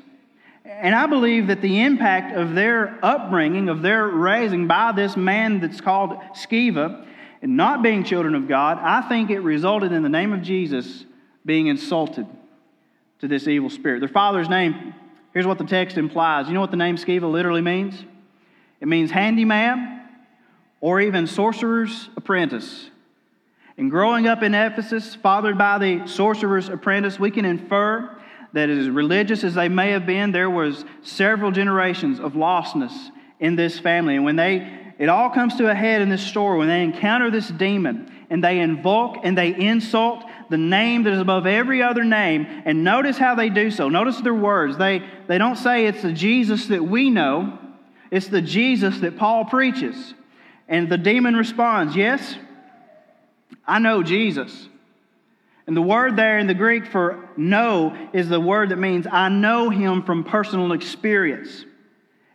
And 0.63 0.93
I 0.93 1.07
believe 1.07 1.47
that 1.47 1.61
the 1.61 1.81
impact 1.81 2.35
of 2.35 2.53
their 2.53 2.99
upbringing, 3.01 3.69
of 3.69 3.81
their 3.81 4.07
raising 4.07 4.67
by 4.67 4.91
this 4.91 5.17
man 5.17 5.59
that's 5.59 5.81
called 5.81 6.11
Sceva, 6.33 7.05
and 7.41 7.57
not 7.57 7.81
being 7.81 8.03
children 8.03 8.35
of 8.35 8.47
God, 8.47 8.77
I 8.81 9.07
think 9.07 9.29
it 9.29 9.39
resulted 9.39 9.91
in 9.91 10.03
the 10.03 10.09
name 10.09 10.33
of 10.33 10.41
Jesus 10.41 11.05
being 11.47 11.67
insulted 11.67 12.27
to 13.19 13.27
this 13.27 13.47
evil 13.47 13.71
spirit. 13.71 14.01
Their 14.01 14.09
father's 14.09 14.49
name, 14.49 14.93
here's 15.33 15.47
what 15.47 15.57
the 15.57 15.63
text 15.63 15.97
implies. 15.97 16.47
You 16.47 16.53
know 16.53 16.61
what 16.61 16.69
the 16.69 16.77
name 16.77 16.97
Sceva 16.97 17.29
literally 17.29 17.61
means? 17.61 18.03
It 18.79 18.87
means 18.87 19.09
handyman 19.09 20.07
or 20.81 21.01
even 21.01 21.25
sorcerer's 21.25 22.09
apprentice. 22.15 22.91
And 23.77 23.89
growing 23.89 24.27
up 24.27 24.43
in 24.43 24.53
Ephesus, 24.53 25.15
fathered 25.15 25.57
by 25.57 25.79
the 25.79 26.05
sorcerer's 26.05 26.69
apprentice, 26.69 27.19
we 27.19 27.31
can 27.31 27.45
infer 27.45 28.15
that 28.53 28.69
as 28.69 28.89
religious 28.89 29.43
as 29.43 29.55
they 29.55 29.69
may 29.69 29.91
have 29.91 30.05
been, 30.05 30.31
there 30.31 30.49
was 30.49 30.85
several 31.01 31.51
generations 31.51 32.19
of 32.19 32.33
lostness 32.33 33.09
in 33.39 33.55
this 33.55 33.79
family. 33.79 34.15
And 34.15 34.25
when 34.25 34.35
they 34.35 34.77
it 34.99 35.09
all 35.09 35.29
comes 35.29 35.55
to 35.57 35.69
a 35.69 35.75
head 35.75 36.01
in 36.01 36.09
this 36.09 36.25
story 36.25 36.57
when 36.57 36.67
they 36.67 36.83
encounter 36.83 37.29
this 37.29 37.49
demon 37.49 38.11
and 38.29 38.43
they 38.43 38.59
invoke 38.59 39.17
and 39.23 39.37
they 39.37 39.53
insult 39.55 40.23
the 40.49 40.57
name 40.57 41.03
that 41.03 41.13
is 41.13 41.19
above 41.19 41.45
every 41.45 41.81
other 41.81 42.03
name. 42.03 42.47
And 42.65 42.83
notice 42.83 43.17
how 43.17 43.35
they 43.35 43.49
do 43.49 43.71
so. 43.71 43.89
Notice 43.89 44.19
their 44.21 44.33
words. 44.33 44.77
They, 44.77 45.03
they 45.27 45.37
don't 45.37 45.55
say 45.55 45.85
it's 45.85 46.01
the 46.01 46.13
Jesus 46.13 46.67
that 46.67 46.83
we 46.83 47.09
know, 47.09 47.57
it's 48.11 48.27
the 48.27 48.41
Jesus 48.41 48.99
that 48.99 49.17
Paul 49.17 49.45
preaches. 49.45 50.13
And 50.67 50.89
the 50.89 50.97
demon 50.97 51.35
responds, 51.35 51.95
Yes, 51.95 52.35
I 53.65 53.79
know 53.79 54.03
Jesus. 54.03 54.67
And 55.65 55.75
the 55.75 55.81
word 55.81 56.15
there 56.15 56.39
in 56.39 56.47
the 56.47 56.53
Greek 56.53 56.85
for 56.87 57.29
know 57.35 57.95
is 58.13 58.29
the 58.29 58.39
word 58.39 58.69
that 58.69 58.77
means 58.77 59.05
I 59.09 59.27
know 59.27 59.69
him 59.69 60.03
from 60.03 60.23
personal 60.23 60.71
experience. 60.71 61.65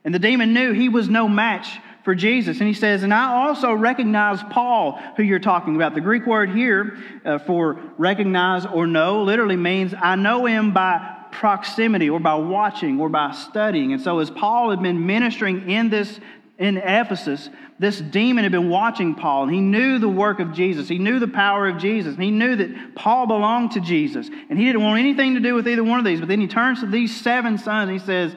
And 0.04 0.14
the 0.14 0.19
demon 0.19 0.52
knew 0.52 0.73
he 0.73 0.90
was 0.90 1.09
no 1.09 1.28
match 1.28 1.78
for 2.05 2.15
Jesus. 2.15 2.59
And 2.59 2.69
he 2.69 2.75
says, 2.75 3.03
And 3.03 3.13
I 3.13 3.33
also 3.33 3.73
recognize 3.73 4.43
Paul, 4.51 5.01
who 5.17 5.23
you're 5.23 5.39
talking 5.39 5.77
about. 5.77 5.95
The 5.95 6.01
Greek 6.01 6.27
word 6.27 6.51
here 6.51 6.99
uh, 7.25 7.39
for 7.39 7.81
recognize 7.99 8.67
or 8.67 8.87
know 8.87 9.23
literally 9.23 9.57
means 9.57 9.95
I 9.99 10.17
know 10.17 10.47
him 10.47 10.73
by 10.73 11.19
proximity 11.33 12.11
or 12.11 12.21
by 12.21 12.35
watching 12.35 13.01
or 13.01 13.09
by 13.09 13.33
studying. 13.33 13.93
And 13.93 14.03
so, 14.03 14.19
as 14.19 14.31
Paul 14.31 14.71
had 14.71 14.83
been 14.83 15.07
ministering 15.07 15.71
in 15.71 15.91
this 15.91 16.21
in 16.59 16.77
Ephesus, 16.77 17.49
this 17.79 18.01
demon 18.01 18.45
had 18.45 18.53
been 18.53 18.69
watching 18.69 19.17
Paul, 19.17 19.45
and 19.45 19.53
he 19.53 19.61
knew 19.61 19.99
the 19.99 20.09
work 20.09 20.39
of 20.39 20.53
Jesus. 20.53 20.89
He 20.89 20.99
knew 20.99 21.19
the 21.19 21.27
power 21.27 21.67
of 21.67 21.79
Jesus, 21.79 22.15
and 22.15 22.23
he 22.23 22.31
knew 22.31 22.55
that 22.55 22.95
Paul 22.95 23.27
belonged 23.27 23.73
to 23.73 23.81
Jesus, 23.81 24.29
and 24.29 24.57
he 24.57 24.67
didn't 24.67 24.83
want 24.83 25.01
anything 25.01 25.35
to 25.35 25.41
do 25.41 25.55
with 25.55 25.67
either 25.67 25.83
one 25.83 25.99
of 25.99 26.05
these. 26.05 26.21
But 26.21 26.29
then 26.29 26.41
he 26.41 26.47
turns 26.47 26.81
to 26.81 26.87
these 26.87 27.21
seven 27.21 27.59
sons 27.59 27.91
and 27.91 27.99
he 27.99 28.07
says, 28.07 28.37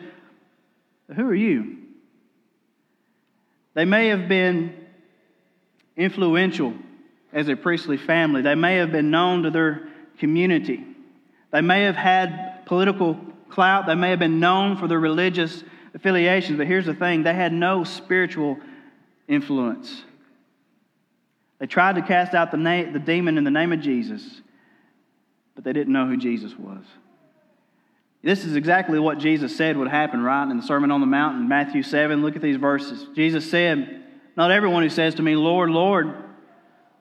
Who 1.15 1.27
are 1.27 1.35
you? 1.35 1.84
They 3.75 3.85
may 3.85 4.07
have 4.07 4.27
been 4.27 4.73
influential 5.95 6.73
as 7.31 7.49
a 7.49 7.55
priestly 7.55 7.97
family, 7.97 8.41
they 8.41 8.55
may 8.55 8.77
have 8.77 8.91
been 8.91 9.11
known 9.11 9.43
to 9.43 9.51
their 9.51 9.89
community, 10.17 10.83
they 11.51 11.61
may 11.61 11.83
have 11.83 11.95
had 11.95 12.65
political 12.65 13.19
clout, 13.49 13.85
they 13.85 13.95
may 13.95 14.09
have 14.09 14.19
been 14.19 14.39
known 14.39 14.77
for 14.77 14.87
their 14.87 14.99
religious 14.99 15.63
affiliations, 15.93 16.57
but 16.57 16.67
here's 16.67 16.85
the 16.85 16.93
thing. 16.93 17.23
They 17.23 17.33
had 17.33 17.53
no 17.53 17.83
spiritual 17.83 18.57
influence. 19.27 20.03
They 21.59 21.67
tried 21.67 21.95
to 21.95 22.01
cast 22.01 22.33
out 22.33 22.51
the, 22.51 22.57
na- 22.57 22.91
the 22.91 22.99
demon 22.99 23.37
in 23.37 23.43
the 23.43 23.51
name 23.51 23.71
of 23.71 23.81
Jesus, 23.81 24.41
but 25.53 25.63
they 25.63 25.73
didn't 25.73 25.93
know 25.93 26.05
who 26.05 26.17
Jesus 26.17 26.57
was. 26.57 26.83
This 28.25 28.43
is 28.43 28.55
exactly 28.55 28.97
what 28.97 29.19
Jesus 29.19 29.55
said 29.55 29.77
would 29.77 29.87
happen, 29.87 30.19
right? 30.19 30.49
In 30.49 30.57
the 30.57 30.63
Sermon 30.63 30.89
on 30.89 30.99
the 30.99 31.05
Mount 31.05 31.37
in 31.37 31.47
Matthew 31.47 31.83
7. 31.83 32.23
Look 32.23 32.35
at 32.35 32.41
these 32.41 32.57
verses. 32.57 33.05
Jesus 33.15 33.47
said, 33.47 34.03
Not 34.35 34.49
everyone 34.49 34.81
who 34.81 34.89
says 34.89 35.13
to 35.15 35.21
me, 35.21 35.35
Lord, 35.35 35.69
Lord, 35.69 36.11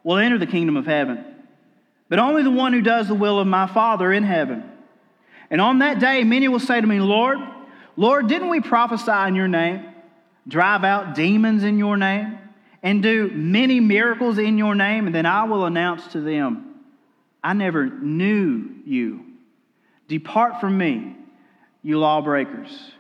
will 0.03 0.19
enter 0.19 0.37
the 0.37 0.47
kingdom 0.47 0.77
of 0.77 0.85
heaven, 0.85 1.25
but 2.11 2.19
only 2.19 2.43
the 2.43 2.51
one 2.51 2.75
who 2.75 2.83
does 2.83 3.09
the 3.09 3.15
will 3.15 3.39
of 3.41 3.47
my 3.47 3.67
Father 3.67 4.13
in 4.13 4.23
heaven. 4.23 4.71
And 5.49 5.63
on 5.63 5.79
that 5.79 5.99
day, 5.99 6.25
many 6.25 6.47
will 6.47 6.61
say 6.61 6.79
to 6.79 6.87
me, 6.87 7.01
Lord, 7.01 7.39
Lord, 7.97 8.29
didn't 8.29 8.51
we 8.51 8.61
prophesy 8.61 9.27
in 9.27 9.35
your 9.35 9.49
name, 9.49 9.87
drive 10.47 10.85
out 10.85 11.15
demons 11.15 11.65
in 11.65 11.79
your 11.79 11.97
name, 11.97 12.39
and 12.83 13.03
do 13.03 13.31
many 13.31 13.81
miracles 13.81 14.37
in 14.37 14.59
your 14.59 14.75
name? 14.75 15.07
And 15.07 15.15
then 15.15 15.25
I 15.25 15.45
will 15.45 15.65
announce 15.65 16.07
to 16.09 16.21
them, 16.21 16.83
I 17.43 17.55
never 17.55 17.87
knew 17.87 18.69
you. 18.85 19.25
Depart 20.09 20.61
from 20.61 20.77
me, 20.77 21.17
you 21.83 21.99
lawbreakers. 21.99 22.93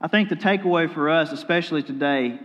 I 0.00 0.08
think 0.08 0.28
the 0.28 0.36
takeaway 0.36 0.92
for 0.92 1.10
us, 1.10 1.32
especially 1.32 1.82
today, 1.82 2.38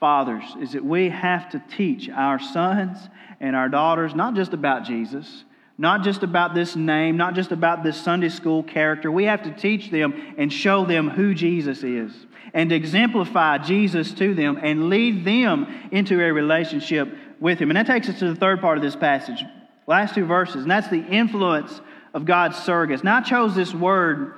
fathers, 0.00 0.44
is 0.60 0.72
that 0.72 0.84
we 0.84 1.08
have 1.10 1.50
to 1.50 1.62
teach 1.76 2.08
our 2.08 2.38
sons 2.40 2.98
and 3.40 3.54
our 3.54 3.68
daughters 3.68 4.14
not 4.14 4.34
just 4.34 4.52
about 4.52 4.84
Jesus, 4.84 5.44
not 5.76 6.02
just 6.02 6.24
about 6.24 6.54
this 6.54 6.74
name, 6.74 7.16
not 7.16 7.34
just 7.34 7.52
about 7.52 7.84
this 7.84 7.96
Sunday 7.96 8.28
school 8.28 8.64
character. 8.64 9.12
We 9.12 9.24
have 9.24 9.44
to 9.44 9.52
teach 9.52 9.90
them 9.90 10.34
and 10.36 10.52
show 10.52 10.84
them 10.84 11.08
who 11.08 11.34
Jesus 11.34 11.84
is 11.84 12.12
and 12.52 12.72
exemplify 12.72 13.58
Jesus 13.58 14.12
to 14.14 14.34
them 14.34 14.58
and 14.60 14.88
lead 14.88 15.24
them 15.24 15.66
into 15.92 16.20
a 16.20 16.32
relationship 16.32 17.08
with 17.38 17.60
Him. 17.60 17.70
And 17.70 17.76
that 17.76 17.86
takes 17.86 18.08
us 18.08 18.18
to 18.18 18.32
the 18.32 18.34
third 18.34 18.60
part 18.60 18.78
of 18.78 18.82
this 18.82 18.96
passage, 18.96 19.44
last 19.86 20.14
two 20.14 20.24
verses, 20.24 20.62
and 20.62 20.70
that's 20.70 20.88
the 20.88 21.04
influence 21.04 21.80
of 22.14 22.24
God's 22.24 22.56
surrogates. 22.56 23.04
Now, 23.04 23.18
I 23.18 23.20
chose 23.20 23.54
this 23.54 23.74
word 23.74 24.34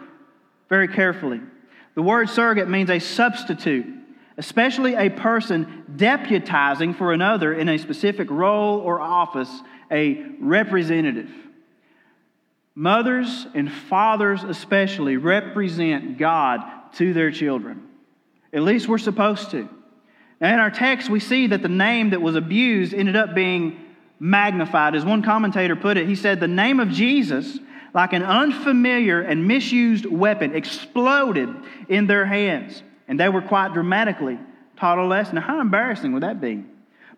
very 0.68 0.88
carefully. 0.88 1.40
The 1.94 2.02
word 2.02 2.28
surrogate 2.30 2.68
means 2.68 2.90
a 2.90 2.98
substitute, 2.98 3.86
especially 4.38 4.94
a 4.94 5.10
person 5.10 5.84
deputizing 5.96 6.96
for 6.96 7.12
another 7.12 7.52
in 7.52 7.68
a 7.68 7.78
specific 7.78 8.30
role 8.30 8.78
or 8.78 9.00
office 9.00 9.50
a 9.90 10.24
representative. 10.40 11.30
Mothers 12.74 13.46
and 13.54 13.70
fathers, 13.70 14.44
especially, 14.44 15.16
represent 15.16 16.18
God 16.18 16.60
to 16.94 17.12
their 17.12 17.30
children. 17.30 17.88
At 18.52 18.62
least 18.62 18.88
we're 18.88 18.98
supposed 18.98 19.50
to. 19.50 19.68
Now, 20.40 20.54
in 20.54 20.60
our 20.60 20.70
text, 20.70 21.10
we 21.10 21.20
see 21.20 21.48
that 21.48 21.62
the 21.62 21.68
name 21.68 22.10
that 22.10 22.22
was 22.22 22.36
abused 22.36 22.94
ended 22.94 23.16
up 23.16 23.34
being 23.34 23.78
magnified. 24.20 24.94
As 24.94 25.04
one 25.04 25.22
commentator 25.22 25.74
put 25.74 25.96
it, 25.96 26.06
he 26.06 26.14
said, 26.14 26.38
The 26.38 26.46
name 26.46 26.78
of 26.78 26.90
Jesus, 26.90 27.58
like 27.92 28.12
an 28.12 28.22
unfamiliar 28.22 29.20
and 29.20 29.48
misused 29.48 30.06
weapon, 30.06 30.54
exploded 30.54 31.48
in 31.88 32.06
their 32.06 32.26
hands. 32.26 32.82
And 33.08 33.18
they 33.18 33.28
were 33.28 33.42
quite 33.42 33.72
dramatically 33.72 34.38
taught 34.76 34.98
a 34.98 35.04
lesson. 35.04 35.36
Now, 35.36 35.40
how 35.40 35.60
embarrassing 35.60 36.12
would 36.12 36.22
that 36.22 36.40
be? 36.40 36.62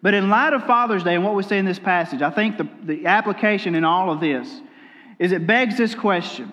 But 0.01 0.15
in 0.15 0.31
light 0.31 0.53
of 0.53 0.65
Father's 0.67 1.05
Day 1.05 1.15
and 1.15 1.23
what 1.25 1.35
we 1.35 1.43
see 1.43 1.57
in 1.57 1.65
this 1.67 1.79
passage, 1.79 2.23
I 2.23 2.31
think 2.31 2.57
the, 2.57 2.69
the 2.83 3.07
application 3.07 3.75
in 3.75 3.85
all 3.85 4.11
of 4.11 4.21
this 4.21 4.49
is 5.19 5.31
it 5.31 5.47
begs 5.47 5.77
this 5.77 5.95
question, 5.95 6.53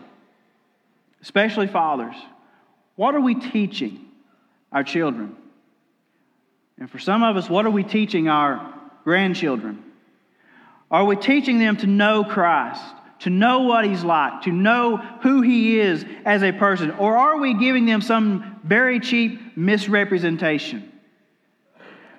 especially 1.22 1.68
fathers 1.68 2.16
what 2.96 3.16
are 3.16 3.22
we 3.22 3.34
teaching 3.34 4.06
our 4.74 4.84
children? 4.84 5.34
And 6.78 6.92
for 6.92 7.00
some 7.00 7.24
of 7.24 7.38
us, 7.38 7.50
what 7.50 7.66
are 7.66 7.70
we 7.70 7.86
teaching 7.86 8.28
our 8.28 8.74
grandchildren? 9.06 9.82
Are 10.92 11.06
we 11.06 11.16
teaching 11.16 11.60
them 11.60 11.78
to 11.78 11.88
know 11.88 12.24
Christ, 12.24 12.82
to 13.20 13.30
know 13.30 13.62
what 13.62 13.86
He's 13.86 14.04
like, 14.04 14.44
to 14.44 14.52
know 14.52 14.98
who 15.22 15.42
He 15.42 15.80
is 15.80 16.04
as 16.26 16.44
a 16.44 16.52
person? 16.52 16.92
Or 16.92 17.16
are 17.16 17.38
we 17.38 17.54
giving 17.54 17.86
them 17.86 18.02
some 18.02 18.60
very 18.64 19.00
cheap 19.00 19.58
misrepresentation? 19.58 20.92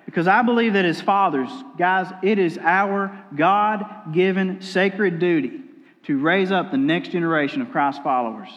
Because 0.05 0.27
I 0.27 0.41
believe 0.41 0.73
that 0.73 0.85
as 0.85 1.01
fathers, 1.01 1.49
guys, 1.77 2.11
it 2.21 2.39
is 2.39 2.57
our 2.57 3.17
God 3.35 4.13
given 4.13 4.61
sacred 4.61 5.19
duty 5.19 5.61
to 6.03 6.17
raise 6.17 6.51
up 6.51 6.71
the 6.71 6.77
next 6.77 7.09
generation 7.09 7.61
of 7.61 7.71
Christ 7.71 8.03
followers. 8.03 8.49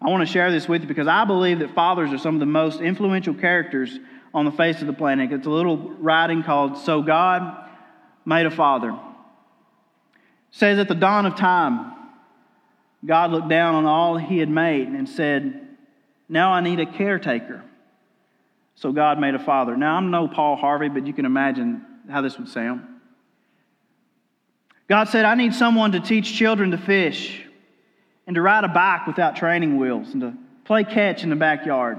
I 0.00 0.10
want 0.10 0.26
to 0.26 0.32
share 0.32 0.50
this 0.50 0.68
with 0.68 0.82
you 0.82 0.88
because 0.88 1.08
I 1.08 1.24
believe 1.24 1.60
that 1.60 1.74
fathers 1.74 2.12
are 2.12 2.18
some 2.18 2.34
of 2.34 2.40
the 2.40 2.46
most 2.46 2.80
influential 2.80 3.34
characters 3.34 3.98
on 4.34 4.44
the 4.44 4.52
face 4.52 4.80
of 4.82 4.86
the 4.86 4.92
planet. 4.92 5.32
It's 5.32 5.46
a 5.46 5.50
little 5.50 5.78
writing 5.94 6.42
called 6.42 6.78
So 6.78 7.02
God 7.02 7.65
Made 8.26 8.44
a 8.44 8.50
Father. 8.50 8.90
It 8.90 8.98
says 10.50 10.78
at 10.78 10.88
the 10.88 10.94
dawn 10.94 11.24
of 11.24 11.36
time, 11.36 11.92
God 13.04 13.30
looked 13.30 13.48
down 13.48 13.74
on 13.74 13.86
all 13.86 14.16
he 14.16 14.38
had 14.38 14.48
made 14.48 14.88
and 14.88 15.08
said, 15.08 15.68
Now 16.28 16.52
I 16.52 16.60
need 16.60 16.80
a 16.80 16.86
caretaker. 16.86 17.62
So 18.74 18.92
God 18.92 19.18
made 19.18 19.34
a 19.34 19.38
father. 19.38 19.76
Now 19.76 19.96
I'm 19.96 20.10
no 20.10 20.28
Paul 20.28 20.56
Harvey, 20.56 20.88
but 20.88 21.06
you 21.06 21.14
can 21.14 21.24
imagine 21.24 21.84
how 22.10 22.20
this 22.20 22.38
would 22.38 22.48
sound. 22.48 22.82
God 24.88 25.08
said, 25.08 25.24
I 25.24 25.34
need 25.34 25.54
someone 25.54 25.92
to 25.92 26.00
teach 26.00 26.34
children 26.34 26.70
to 26.72 26.78
fish 26.78 27.42
and 28.26 28.34
to 28.34 28.42
ride 28.42 28.64
a 28.64 28.68
bike 28.68 29.06
without 29.06 29.36
training 29.36 29.78
wheels 29.78 30.12
and 30.12 30.20
to 30.20 30.34
play 30.64 30.84
catch 30.84 31.22
in 31.22 31.30
the 31.30 31.36
backyard. 31.36 31.98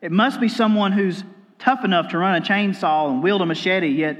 It 0.00 0.10
must 0.10 0.40
be 0.40 0.48
someone 0.48 0.92
who's 0.92 1.22
tough 1.58 1.84
enough 1.84 2.08
to 2.08 2.18
run 2.18 2.42
a 2.42 2.44
chainsaw 2.44 3.10
and 3.10 3.22
wield 3.22 3.40
a 3.40 3.46
machete, 3.46 3.88
yet 3.88 4.18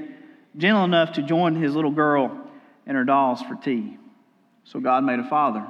gentle 0.57 0.83
enough 0.83 1.13
to 1.13 1.21
join 1.21 1.55
his 1.55 1.75
little 1.75 1.91
girl 1.91 2.39
and 2.85 2.95
her 2.95 3.03
dolls 3.03 3.41
for 3.41 3.55
tea. 3.55 3.97
So 4.63 4.79
God 4.79 5.03
made 5.03 5.19
a 5.19 5.27
father. 5.27 5.65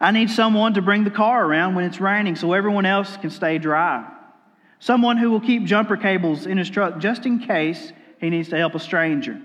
I 0.00 0.10
need 0.10 0.30
someone 0.30 0.74
to 0.74 0.82
bring 0.82 1.04
the 1.04 1.10
car 1.10 1.44
around 1.44 1.74
when 1.74 1.84
it's 1.84 2.00
raining 2.00 2.36
so 2.36 2.52
everyone 2.52 2.86
else 2.86 3.16
can 3.16 3.30
stay 3.30 3.58
dry. 3.58 4.10
Someone 4.78 5.16
who 5.16 5.30
will 5.30 5.40
keep 5.40 5.64
jumper 5.64 5.96
cables 5.96 6.46
in 6.46 6.58
his 6.58 6.68
truck 6.68 6.98
just 6.98 7.26
in 7.26 7.38
case 7.38 7.92
he 8.20 8.28
needs 8.28 8.48
to 8.50 8.56
help 8.56 8.74
a 8.74 8.80
stranger. 8.80 9.40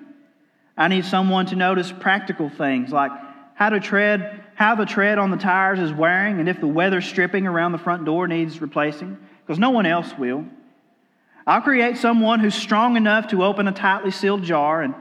I 0.76 0.88
need 0.88 1.06
someone 1.06 1.46
to 1.48 1.56
notice 1.56 1.92
practical 1.92 2.50
things 2.50 2.92
like 2.92 3.12
how 3.54 3.70
to 3.70 3.80
tread, 3.80 4.44
how 4.56 4.76
the 4.76 4.86
tread 4.86 5.18
on 5.18 5.32
the 5.32 5.38
tires 5.38 5.80
is 5.80 5.92
wearing, 5.92 6.40
and 6.40 6.48
if 6.48 6.62
the 6.62 6.68
weather 6.68 7.02
stripping 7.02 7.46
around 7.46 7.74
the 7.74 7.78
front 7.78 8.06
door 8.06 8.28
needs 8.28 8.62
replacing, 8.62 9.18
because 9.46 9.60
no 9.60 9.70
one 9.72 9.86
else 9.86 10.14
will. 10.18 10.46
I'll 11.50 11.62
create 11.62 11.98
someone 11.98 12.42
who's 12.42 12.54
strong 12.54 12.96
enough 12.96 13.30
to 13.30 13.44
open 13.44 13.68
a 13.68 13.72
tightly 13.72 14.12
sealed 14.12 14.44
jar 14.44 14.84
and 14.84 14.94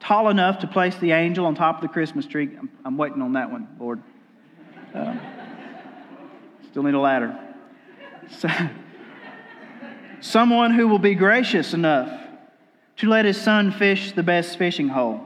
tall 0.00 0.30
enough 0.30 0.58
to 0.58 0.66
place 0.66 0.96
the 0.96 1.12
angel 1.12 1.46
on 1.46 1.54
top 1.54 1.76
of 1.76 1.82
the 1.82 1.86
Christmas 1.86 2.26
tree. 2.26 2.50
I'm, 2.58 2.68
I'm 2.84 2.96
waiting 2.96 3.22
on 3.22 3.34
that 3.34 3.52
one, 3.52 3.68
Lord. 3.78 4.02
Uh, 4.92 5.14
still 6.68 6.82
need 6.82 6.94
a 6.94 6.98
ladder. 6.98 7.38
So, 8.30 8.48
someone 10.20 10.72
who 10.72 10.88
will 10.88 10.98
be 10.98 11.14
gracious 11.14 11.72
enough 11.72 12.10
to 12.96 13.08
let 13.08 13.24
his 13.24 13.40
son 13.40 13.70
fish 13.70 14.10
the 14.10 14.24
best 14.24 14.58
fishing 14.58 14.88
hole, 14.88 15.20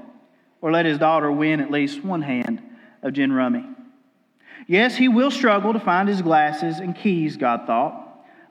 or 0.61 0.73
let 0.73 0.85
his 0.85 0.99
daughter 0.99 1.33
win 1.33 1.61
at 1.61 1.71
least 1.71 2.05
one 2.05 2.21
hand 2.21 2.61
of 3.03 3.15
gin 3.15 3.33
rummy. 3.33 3.65
Yes, 4.67 4.95
he 4.95 5.09
will 5.09 5.31
struggle 5.31 5.73
to 5.73 5.81
find 5.81 6.07
his 6.07 6.21
glasses 6.21 6.81
and 6.81 6.95
keys, 6.95 7.39
God 7.39 7.67
thought, 7.67 8.06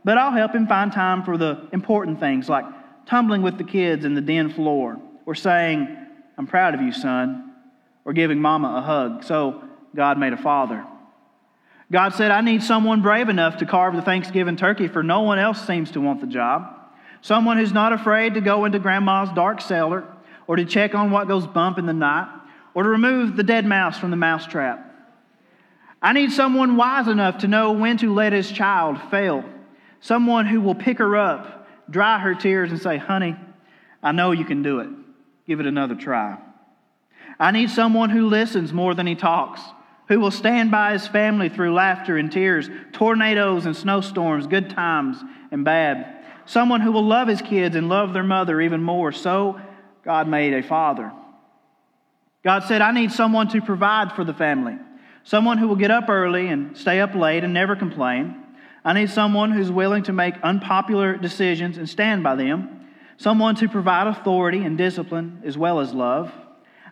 but 0.05 0.17
I'll 0.17 0.31
help 0.31 0.53
him 0.53 0.67
find 0.67 0.91
time 0.91 1.24
for 1.24 1.35
the 1.35 1.67
important 1.74 2.19
things 2.19 2.47
like 2.47 2.63
tumbling 3.07 3.41
with 3.41 3.57
the 3.57 3.63
kids 3.63 4.05
in 4.05 4.13
the 4.13 4.21
den 4.21 4.50
floor, 4.51 4.97
or 5.25 5.35
saying, 5.35 5.97
I'm 6.38 6.47
proud 6.47 6.75
of 6.75 6.81
you, 6.81 6.91
son, 6.91 7.53
or 8.05 8.13
giving 8.13 8.39
mama 8.39 8.77
a 8.77 8.81
hug. 8.81 9.24
So 9.24 9.63
God 9.95 10.17
made 10.19 10.33
a 10.33 10.38
father. 10.38 10.85
God 11.91 12.13
said, 12.13 12.31
I 12.31 12.41
need 12.41 12.63
someone 12.63 13.01
brave 13.01 13.29
enough 13.29 13.57
to 13.57 13.65
carve 13.65 13.95
the 13.95 14.01
Thanksgiving 14.01 14.57
turkey, 14.57 14.88
for 14.88 15.03
no 15.03 15.21
one 15.21 15.39
else 15.39 15.65
seems 15.65 15.91
to 15.91 16.01
want 16.01 16.21
the 16.21 16.27
job. 16.27 16.71
Someone 17.21 17.57
who's 17.57 17.74
not 17.74 17.93
afraid 17.93 18.35
to 18.35 18.41
go 18.41 18.65
into 18.65 18.79
grandma's 18.79 19.29
dark 19.33 19.62
cellar 19.62 20.03
or 20.47 20.55
to 20.55 20.65
check 20.65 20.93
on 20.93 21.09
what 21.09 21.27
goes 21.27 21.47
bump 21.47 21.79
in 21.79 21.88
the 21.88 21.93
night 21.93 22.29
or 22.75 22.83
to 22.83 22.89
remove 22.89 23.35
the 23.35 23.43
dead 23.43 23.65
mouse 23.65 23.97
from 23.97 24.12
the 24.12 24.17
mouse 24.17 24.45
trap. 24.45 24.93
I 26.01 26.13
need 26.13 26.31
someone 26.31 26.75
wise 26.75 27.07
enough 27.07 27.39
to 27.39 27.47
know 27.47 27.71
when 27.71 27.97
to 27.97 28.13
let 28.13 28.33
his 28.33 28.51
child 28.51 29.00
fail. 29.09 29.43
Someone 30.05 30.45
who 30.45 30.62
will 30.62 30.75
pick 30.75 31.00
her 31.00 31.15
up, 31.15 31.67
dry 31.89 32.19
her 32.19 32.35
tears, 32.35 32.71
and 32.71 32.81
say, 32.81 32.97
Honey, 32.97 33.35
I 34.03 34.12
know 34.12 34.31
you 34.31 34.45
can 34.45 34.62
do 34.62 34.79
it. 34.79 34.89
Give 35.47 35.59
it 35.59 35.65
another 35.65 35.95
try. 35.95 36.37
I 37.39 37.51
need 37.51 37.70
someone 37.70 38.09
who 38.09 38.27
listens 38.27 38.72
more 38.72 38.94
than 38.94 39.07
he 39.07 39.15
talks, 39.15 39.61
who 40.07 40.20
will 40.20 40.31
stand 40.31 40.72
by 40.72 40.94
his 40.94 41.07
family 41.07 41.50
through 41.50 41.74
laughter 41.74 42.18
and 42.18 42.31
tears, 42.31 42.70
tornadoes 42.94 43.65
and 43.65 43.75
snowstorms, 43.75 44.48
good 44.48 44.70
times 44.70 45.18
and 45.51 45.65
bad 45.65 46.15
someone 46.46 46.81
who 46.81 46.91
will 46.91 47.05
love 47.05 47.27
his 47.27 47.41
kids 47.41 47.75
and 47.75 47.89
love 47.89 48.13
their 48.13 48.24
mother 48.24 48.61
even 48.61 48.81
more. 48.81 49.11
So 49.11 49.59
God 50.03 50.27
made 50.27 50.53
a 50.53 50.63
father. 50.63 51.11
God 52.44 52.63
said, 52.63 52.81
I 52.81 52.91
need 52.91 53.11
someone 53.11 53.48
to 53.50 53.61
provide 53.61 54.13
for 54.13 54.24
the 54.24 54.33
family, 54.33 54.77
someone 55.24 55.57
who 55.57 55.68
will 55.68 55.75
get 55.75 55.91
up 55.91 56.09
early 56.09 56.48
and 56.48 56.77
stay 56.77 57.00
up 57.00 57.15
late 57.15 57.44
and 57.44 57.53
never 57.53 57.75
complain. 57.75 58.44
I 58.85 58.93
need 58.93 59.09
someone 59.09 59.51
who's 59.51 59.71
willing 59.71 60.03
to 60.03 60.13
make 60.13 60.35
unpopular 60.43 61.17
decisions 61.17 61.79
and 61.79 61.89
stand 61.89 62.21
by 62.24 62.35
them, 62.35 62.87
someone 63.17 63.55
to 63.55 63.67
provide 63.67 64.05
authority 64.05 64.59
and 64.59 64.77
discipline 64.77 65.41
as 65.43 65.57
well 65.57 65.79
as 65.79 65.91
love. 65.91 66.31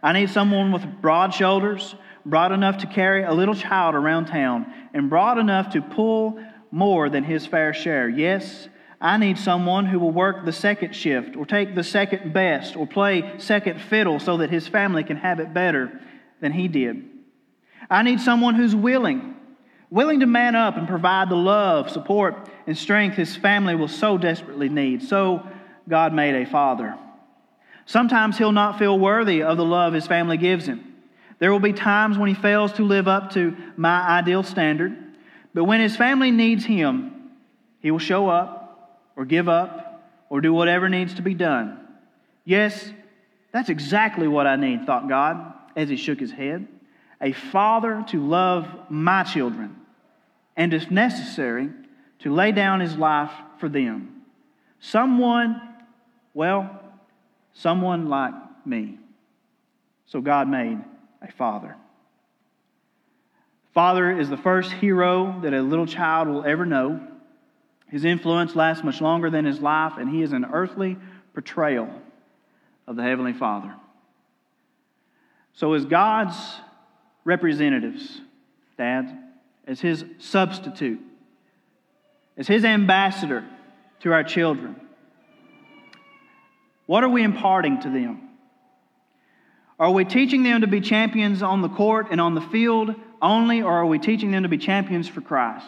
I 0.02 0.12
need 0.12 0.32
someone 0.32 0.72
with 0.72 0.84
broad 1.02 1.36
shoulders, 1.36 1.94
broad 2.26 2.52
enough 2.52 2.80
to 2.80 2.88
carry 2.88 3.24
a 3.24 3.32
little 3.32 3.54
child 3.54 3.94
around 3.94 4.26
town, 4.26 4.74
and 4.96 5.08
broad 5.08 5.38
enough 5.38 5.72
to 5.74 5.84
pull 5.84 6.40
more 6.72 7.10
than 7.10 7.24
his 7.24 7.46
fair 7.46 7.76
share. 7.76 8.10
Yes, 8.10 8.70
I 9.00 9.18
need 9.18 9.38
someone 9.38 9.86
who 9.86 10.00
will 10.00 10.12
work 10.12 10.46
the 10.46 10.52
second 10.52 10.96
shift 10.96 11.36
or 11.36 11.46
take 11.46 11.76
the 11.76 11.84
second 11.84 12.34
best 12.34 12.76
or 12.76 12.88
play 12.88 13.36
second 13.38 13.80
fiddle 13.80 14.20
so 14.20 14.38
that 14.38 14.50
his 14.50 14.68
family 14.68 15.04
can 15.04 15.18
have 15.18 15.40
it 15.40 15.54
better 15.54 16.02
than 16.42 16.54
he 16.54 16.68
did. 16.68 17.04
I 17.88 18.02
need 18.02 18.20
someone 18.20 18.56
who's 18.56 18.76
willing, 18.76 19.36
willing 19.94 20.22
to 20.22 20.26
man 20.26 20.56
up 20.56 20.76
and 20.76 20.88
provide 20.88 21.30
the 21.30 21.36
love, 21.36 21.88
support, 21.92 22.50
and 22.66 22.76
strength 22.76 23.16
his 23.16 23.36
family 23.36 23.76
will 23.76 23.88
so 23.88 24.18
desperately 24.18 24.68
need. 24.68 25.04
So 25.04 25.48
God 25.88 26.16
made 26.16 26.34
a 26.34 26.50
father. 26.50 26.98
Sometimes 27.86 28.40
he'll 28.40 28.52
not 28.52 28.80
feel 28.80 28.98
worthy 28.98 29.44
of 29.44 29.56
the 29.56 29.64
love 29.64 29.94
his 29.94 30.08
family 30.08 30.38
gives 30.38 30.66
him. 30.66 30.96
There 31.38 31.52
will 31.52 31.60
be 31.60 31.74
times 31.74 32.18
when 32.18 32.28
he 32.28 32.34
fails 32.34 32.74
to 32.74 32.84
live 32.84 33.08
up 33.08 33.34
to 33.34 33.56
my 33.78 34.02
ideal 34.02 34.42
standard, 34.42 34.98
but 35.54 35.66
when 35.66 35.80
his 35.80 35.96
family 35.96 36.32
needs 36.32 36.66
him, 36.66 37.30
he 37.80 37.92
will 37.92 38.00
show 38.00 38.30
up 38.30 39.00
or 39.16 39.26
give 39.26 39.48
up 39.48 40.10
or 40.28 40.42
do 40.42 40.54
whatever 40.54 40.90
needs 40.90 41.14
to 41.16 41.22
be 41.22 41.36
done. 41.36 41.78
Yes, 42.46 42.92
that's 43.52 43.70
exactly 43.70 44.28
what 44.28 44.48
I 44.48 44.56
need, 44.56 44.88
thought 44.88 45.08
God 45.08 45.54
as 45.76 45.88
he 45.88 45.98
shook 45.98 46.20
his 46.20 46.32
head. 46.32 46.68
A 47.22 47.32
father 47.32 48.04
to 48.08 48.26
love 48.26 48.68
my 48.90 49.22
children, 49.22 49.76
and 50.56 50.74
if 50.74 50.90
necessary, 50.92 51.70
to 52.20 52.34
lay 52.34 52.52
down 52.52 52.80
his 52.80 52.96
life 52.96 53.32
for 53.60 53.68
them. 53.68 54.22
Someone, 54.80 55.62
well, 56.34 56.82
someone 57.54 58.10
like 58.10 58.34
me. 58.66 58.98
So 60.06 60.22
God 60.22 60.48
made 60.48 60.78
a 61.22 61.32
father. 61.32 61.76
Father 63.74 64.20
is 64.20 64.30
the 64.30 64.38
first 64.38 64.72
hero 64.72 65.40
that 65.42 65.54
a 65.54 65.62
little 65.62 65.88
child 65.88 66.28
will 66.28 66.46
ever 66.46 66.66
know. 66.66 67.08
His 67.90 68.06
influence 68.06 68.56
lasts 68.56 68.84
much 68.84 69.02
longer 69.02 69.30
than 69.30 69.46
his 69.46 69.60
life, 69.60 69.94
and 69.98 70.10
he 70.10 70.22
is 70.22 70.32
an 70.32 70.46
earthly 70.46 70.98
portrayal 71.34 71.90
of 72.88 72.96
the 72.96 73.04
Heavenly 73.04 73.34
Father. 73.34 73.74
So, 75.54 75.74
as 75.74 75.86
God's 75.86 76.36
representatives, 77.24 78.22
Dad, 78.78 79.23
as 79.68 79.80
his 79.80 80.04
substitute, 80.20 81.00
as 82.38 82.48
his 82.48 82.66
ambassador 82.66 83.46
to 84.02 84.12
our 84.12 84.24
children, 84.24 84.76
what 86.86 87.04
are 87.04 87.10
we 87.10 87.24
imparting 87.24 87.80
to 87.82 87.90
them? 87.90 88.30
Are 89.80 89.92
we 89.92 90.06
teaching 90.06 90.44
them 90.44 90.62
to 90.62 90.68
be 90.68 90.82
champions 90.82 91.42
on 91.42 91.62
the 91.62 91.70
court 91.70 92.08
and 92.12 92.22
on 92.22 92.36
the 92.36 92.42
field 92.42 92.94
only, 93.22 93.62
or 93.62 93.72
are 93.72 93.86
we 93.86 94.00
teaching 94.00 94.32
them 94.32 94.44
to 94.44 94.50
be 94.50 94.58
champions 94.58 95.08
for 95.08 95.22
Christ? 95.22 95.66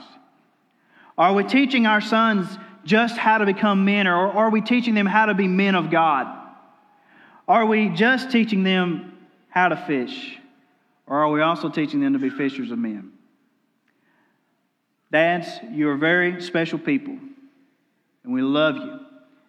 Are 1.18 1.34
we 1.34 1.44
teaching 1.44 1.88
our 1.88 2.02
sons 2.02 2.48
just 2.84 3.18
how 3.18 3.38
to 3.38 3.46
become 3.46 3.86
men, 3.86 4.08
or 4.08 4.14
are 4.14 4.50
we 4.50 4.62
teaching 4.62 4.94
them 4.94 5.06
how 5.06 5.26
to 5.26 5.34
be 5.34 5.48
men 5.48 5.76
of 5.76 5.90
God? 5.90 6.28
Are 7.48 7.66
we 7.66 7.90
just 7.90 8.32
teaching 8.32 8.64
them 8.64 9.18
how 9.50 9.70
to 9.70 9.78
fish, 9.78 10.38
or 11.08 11.18
are 11.18 11.32
we 11.32 11.42
also 11.42 11.70
teaching 11.70 12.02
them 12.02 12.14
to 12.14 12.20
be 12.20 12.30
fishers 12.30 12.72
of 12.72 12.78
men? 12.78 13.12
Dads, 15.16 15.48
you 15.72 15.88
are 15.88 15.96
very 15.96 16.42
special 16.42 16.78
people, 16.78 17.18
and 18.26 18.34
we 18.34 18.42
love 18.42 18.76
you 18.76 19.00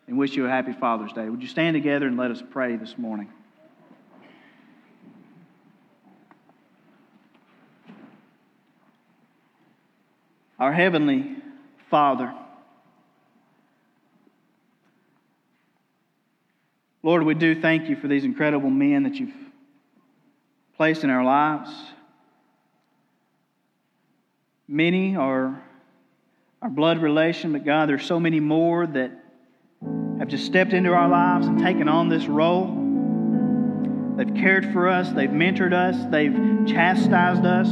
and 0.07 0.17
wish 0.17 0.37
you 0.37 0.47
a 0.47 0.49
happy 0.49 0.73
Father's 0.73 1.13
Day. 1.13 1.29
Would 1.29 1.43
you 1.43 1.49
stand 1.49 1.75
together 1.75 2.07
and 2.07 2.17
let 2.17 2.31
us 2.31 2.41
pray 2.53 2.77
this 2.77 2.97
morning? 2.97 3.29
Our 10.61 10.73
Heavenly 10.73 11.35
Father. 11.91 12.33
Lord, 17.03 17.25
we 17.25 17.35
do 17.35 17.61
thank 17.61 17.89
you 17.89 17.97
for 17.97 18.07
these 18.07 18.23
incredible 18.23 18.71
men 18.71 19.03
that 19.03 19.17
you've 19.17 19.35
placed 20.77 21.03
in 21.03 21.11
our 21.11 21.25
lives. 21.25 21.71
Many 24.69 25.15
are 25.15 25.63
our 26.61 26.69
blood 26.69 26.99
relation, 26.99 27.53
but 27.53 27.65
God, 27.65 27.89
there's 27.89 28.05
so 28.05 28.19
many 28.19 28.41
more 28.41 28.85
that 28.85 29.13
have 30.19 30.27
just 30.27 30.45
stepped 30.45 30.73
into 30.73 30.93
our 30.93 31.09
lives 31.09 31.47
and 31.47 31.61
taken 31.61 31.89
on 31.89 32.09
this 32.09 32.27
role. 32.27 32.67
They've 34.17 34.35
cared 34.35 34.73
for 34.73 34.89
us, 34.89 35.13
they've 35.13 35.31
mentored 35.31 35.73
us, 35.73 35.95
they've 36.11 36.35
chastised 36.67 37.45
us. 37.45 37.69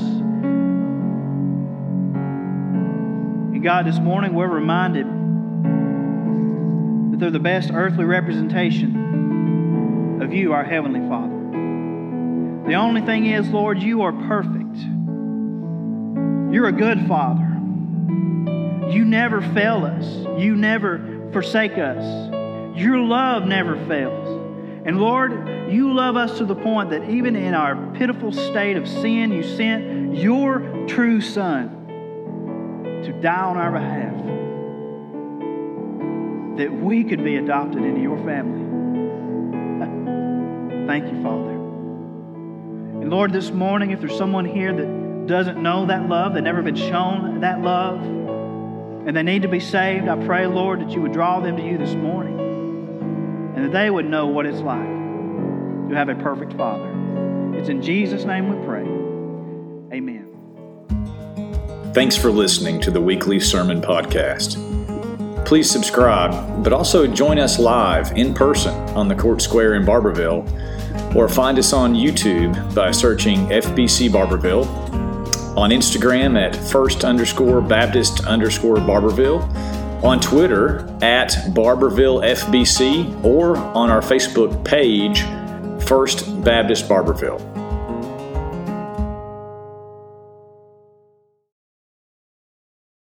And 3.54 3.60
God, 3.60 3.86
this 3.86 3.98
morning 3.98 4.32
we're 4.32 4.46
reminded 4.46 5.06
that 7.10 7.18
they're 7.18 7.32
the 7.32 7.40
best 7.40 7.72
earthly 7.72 8.04
representation 8.04 10.20
of 10.22 10.32
you, 10.32 10.52
our 10.52 10.62
Heavenly 10.62 11.00
Father. 11.08 12.68
The 12.68 12.74
only 12.74 13.00
thing 13.00 13.26
is, 13.26 13.50
Lord, 13.50 13.82
you 13.82 14.02
are 14.02 14.12
perfect. 14.12 14.63
You're 16.54 16.68
a 16.68 16.72
good 16.72 17.08
Father. 17.08 17.42
You 18.88 19.04
never 19.04 19.40
fail 19.40 19.84
us. 19.84 20.06
You 20.40 20.54
never 20.54 21.28
forsake 21.32 21.78
us. 21.78 22.30
Your 22.78 23.00
love 23.00 23.44
never 23.44 23.74
fails. 23.88 24.28
And 24.86 25.00
Lord, 25.00 25.72
you 25.72 25.92
love 25.92 26.16
us 26.16 26.38
to 26.38 26.44
the 26.44 26.54
point 26.54 26.90
that 26.90 27.10
even 27.10 27.34
in 27.34 27.54
our 27.54 27.74
pitiful 27.94 28.30
state 28.30 28.76
of 28.76 28.86
sin, 28.86 29.32
you 29.32 29.42
sent 29.42 30.14
your 30.14 30.86
true 30.86 31.20
Son 31.20 33.02
to 33.04 33.12
die 33.20 33.34
on 33.34 33.56
our 33.56 33.72
behalf 33.72 34.14
that 36.58 36.72
we 36.72 37.02
could 37.02 37.24
be 37.24 37.34
adopted 37.34 37.82
into 37.82 38.00
your 38.00 38.18
family. 38.18 38.62
Thank 40.86 41.12
you, 41.12 41.20
Father. 41.20 41.50
And 41.50 43.10
Lord, 43.10 43.32
this 43.32 43.50
morning, 43.50 43.90
if 43.90 43.98
there's 43.98 44.16
someone 44.16 44.44
here 44.44 44.72
that 44.72 45.03
doesn't 45.26 45.62
know 45.62 45.86
that 45.86 46.08
love, 46.08 46.34
they've 46.34 46.42
never 46.42 46.62
been 46.62 46.76
shown 46.76 47.40
that 47.40 47.62
love, 47.62 48.02
and 48.02 49.16
they 49.16 49.22
need 49.22 49.42
to 49.42 49.48
be 49.48 49.60
saved, 49.60 50.08
I 50.08 50.16
pray, 50.26 50.46
Lord, 50.46 50.80
that 50.80 50.90
you 50.90 51.00
would 51.02 51.12
draw 51.12 51.40
them 51.40 51.56
to 51.56 51.62
you 51.62 51.78
this 51.78 51.94
morning 51.94 52.38
and 53.54 53.64
that 53.64 53.72
they 53.72 53.90
would 53.90 54.06
know 54.06 54.26
what 54.26 54.46
it's 54.46 54.60
like 54.60 54.80
to 55.88 55.94
have 55.94 56.08
a 56.08 56.14
perfect 56.16 56.54
Father. 56.54 56.90
It's 57.54 57.68
in 57.68 57.80
Jesus' 57.80 58.24
name 58.24 58.48
we 58.48 58.66
pray. 58.66 58.82
Amen. 59.96 60.30
Thanks 61.94 62.16
for 62.16 62.30
listening 62.30 62.80
to 62.80 62.90
the 62.90 63.00
weekly 63.00 63.38
sermon 63.38 63.80
podcast. 63.80 64.56
Please 65.46 65.70
subscribe, 65.70 66.64
but 66.64 66.72
also 66.72 67.06
join 67.06 67.38
us 67.38 67.58
live 67.58 68.10
in 68.16 68.34
person 68.34 68.74
on 68.90 69.08
the 69.08 69.14
Court 69.14 69.40
Square 69.40 69.74
in 69.74 69.84
Barbourville, 69.84 70.44
or 71.14 71.28
find 71.28 71.58
us 71.58 71.72
on 71.72 71.94
YouTube 71.94 72.74
by 72.74 72.90
searching 72.90 73.46
FBC 73.48 74.08
Barbourville 74.10 74.83
on 75.56 75.70
Instagram 75.70 76.40
at 76.40 76.56
first 76.56 77.04
underscore 77.04 77.60
Baptist 77.60 78.24
underscore 78.26 78.76
Barbourville, 78.76 79.42
on 80.02 80.20
Twitter 80.20 80.80
at 81.02 81.30
Barbourville 81.54 82.22
FBC, 82.24 83.24
or 83.24 83.56
on 83.56 83.90
our 83.90 84.00
Facebook 84.00 84.64
page, 84.64 85.22
First 85.86 86.42
Baptist 86.42 86.88
Barbourville. 86.88 87.53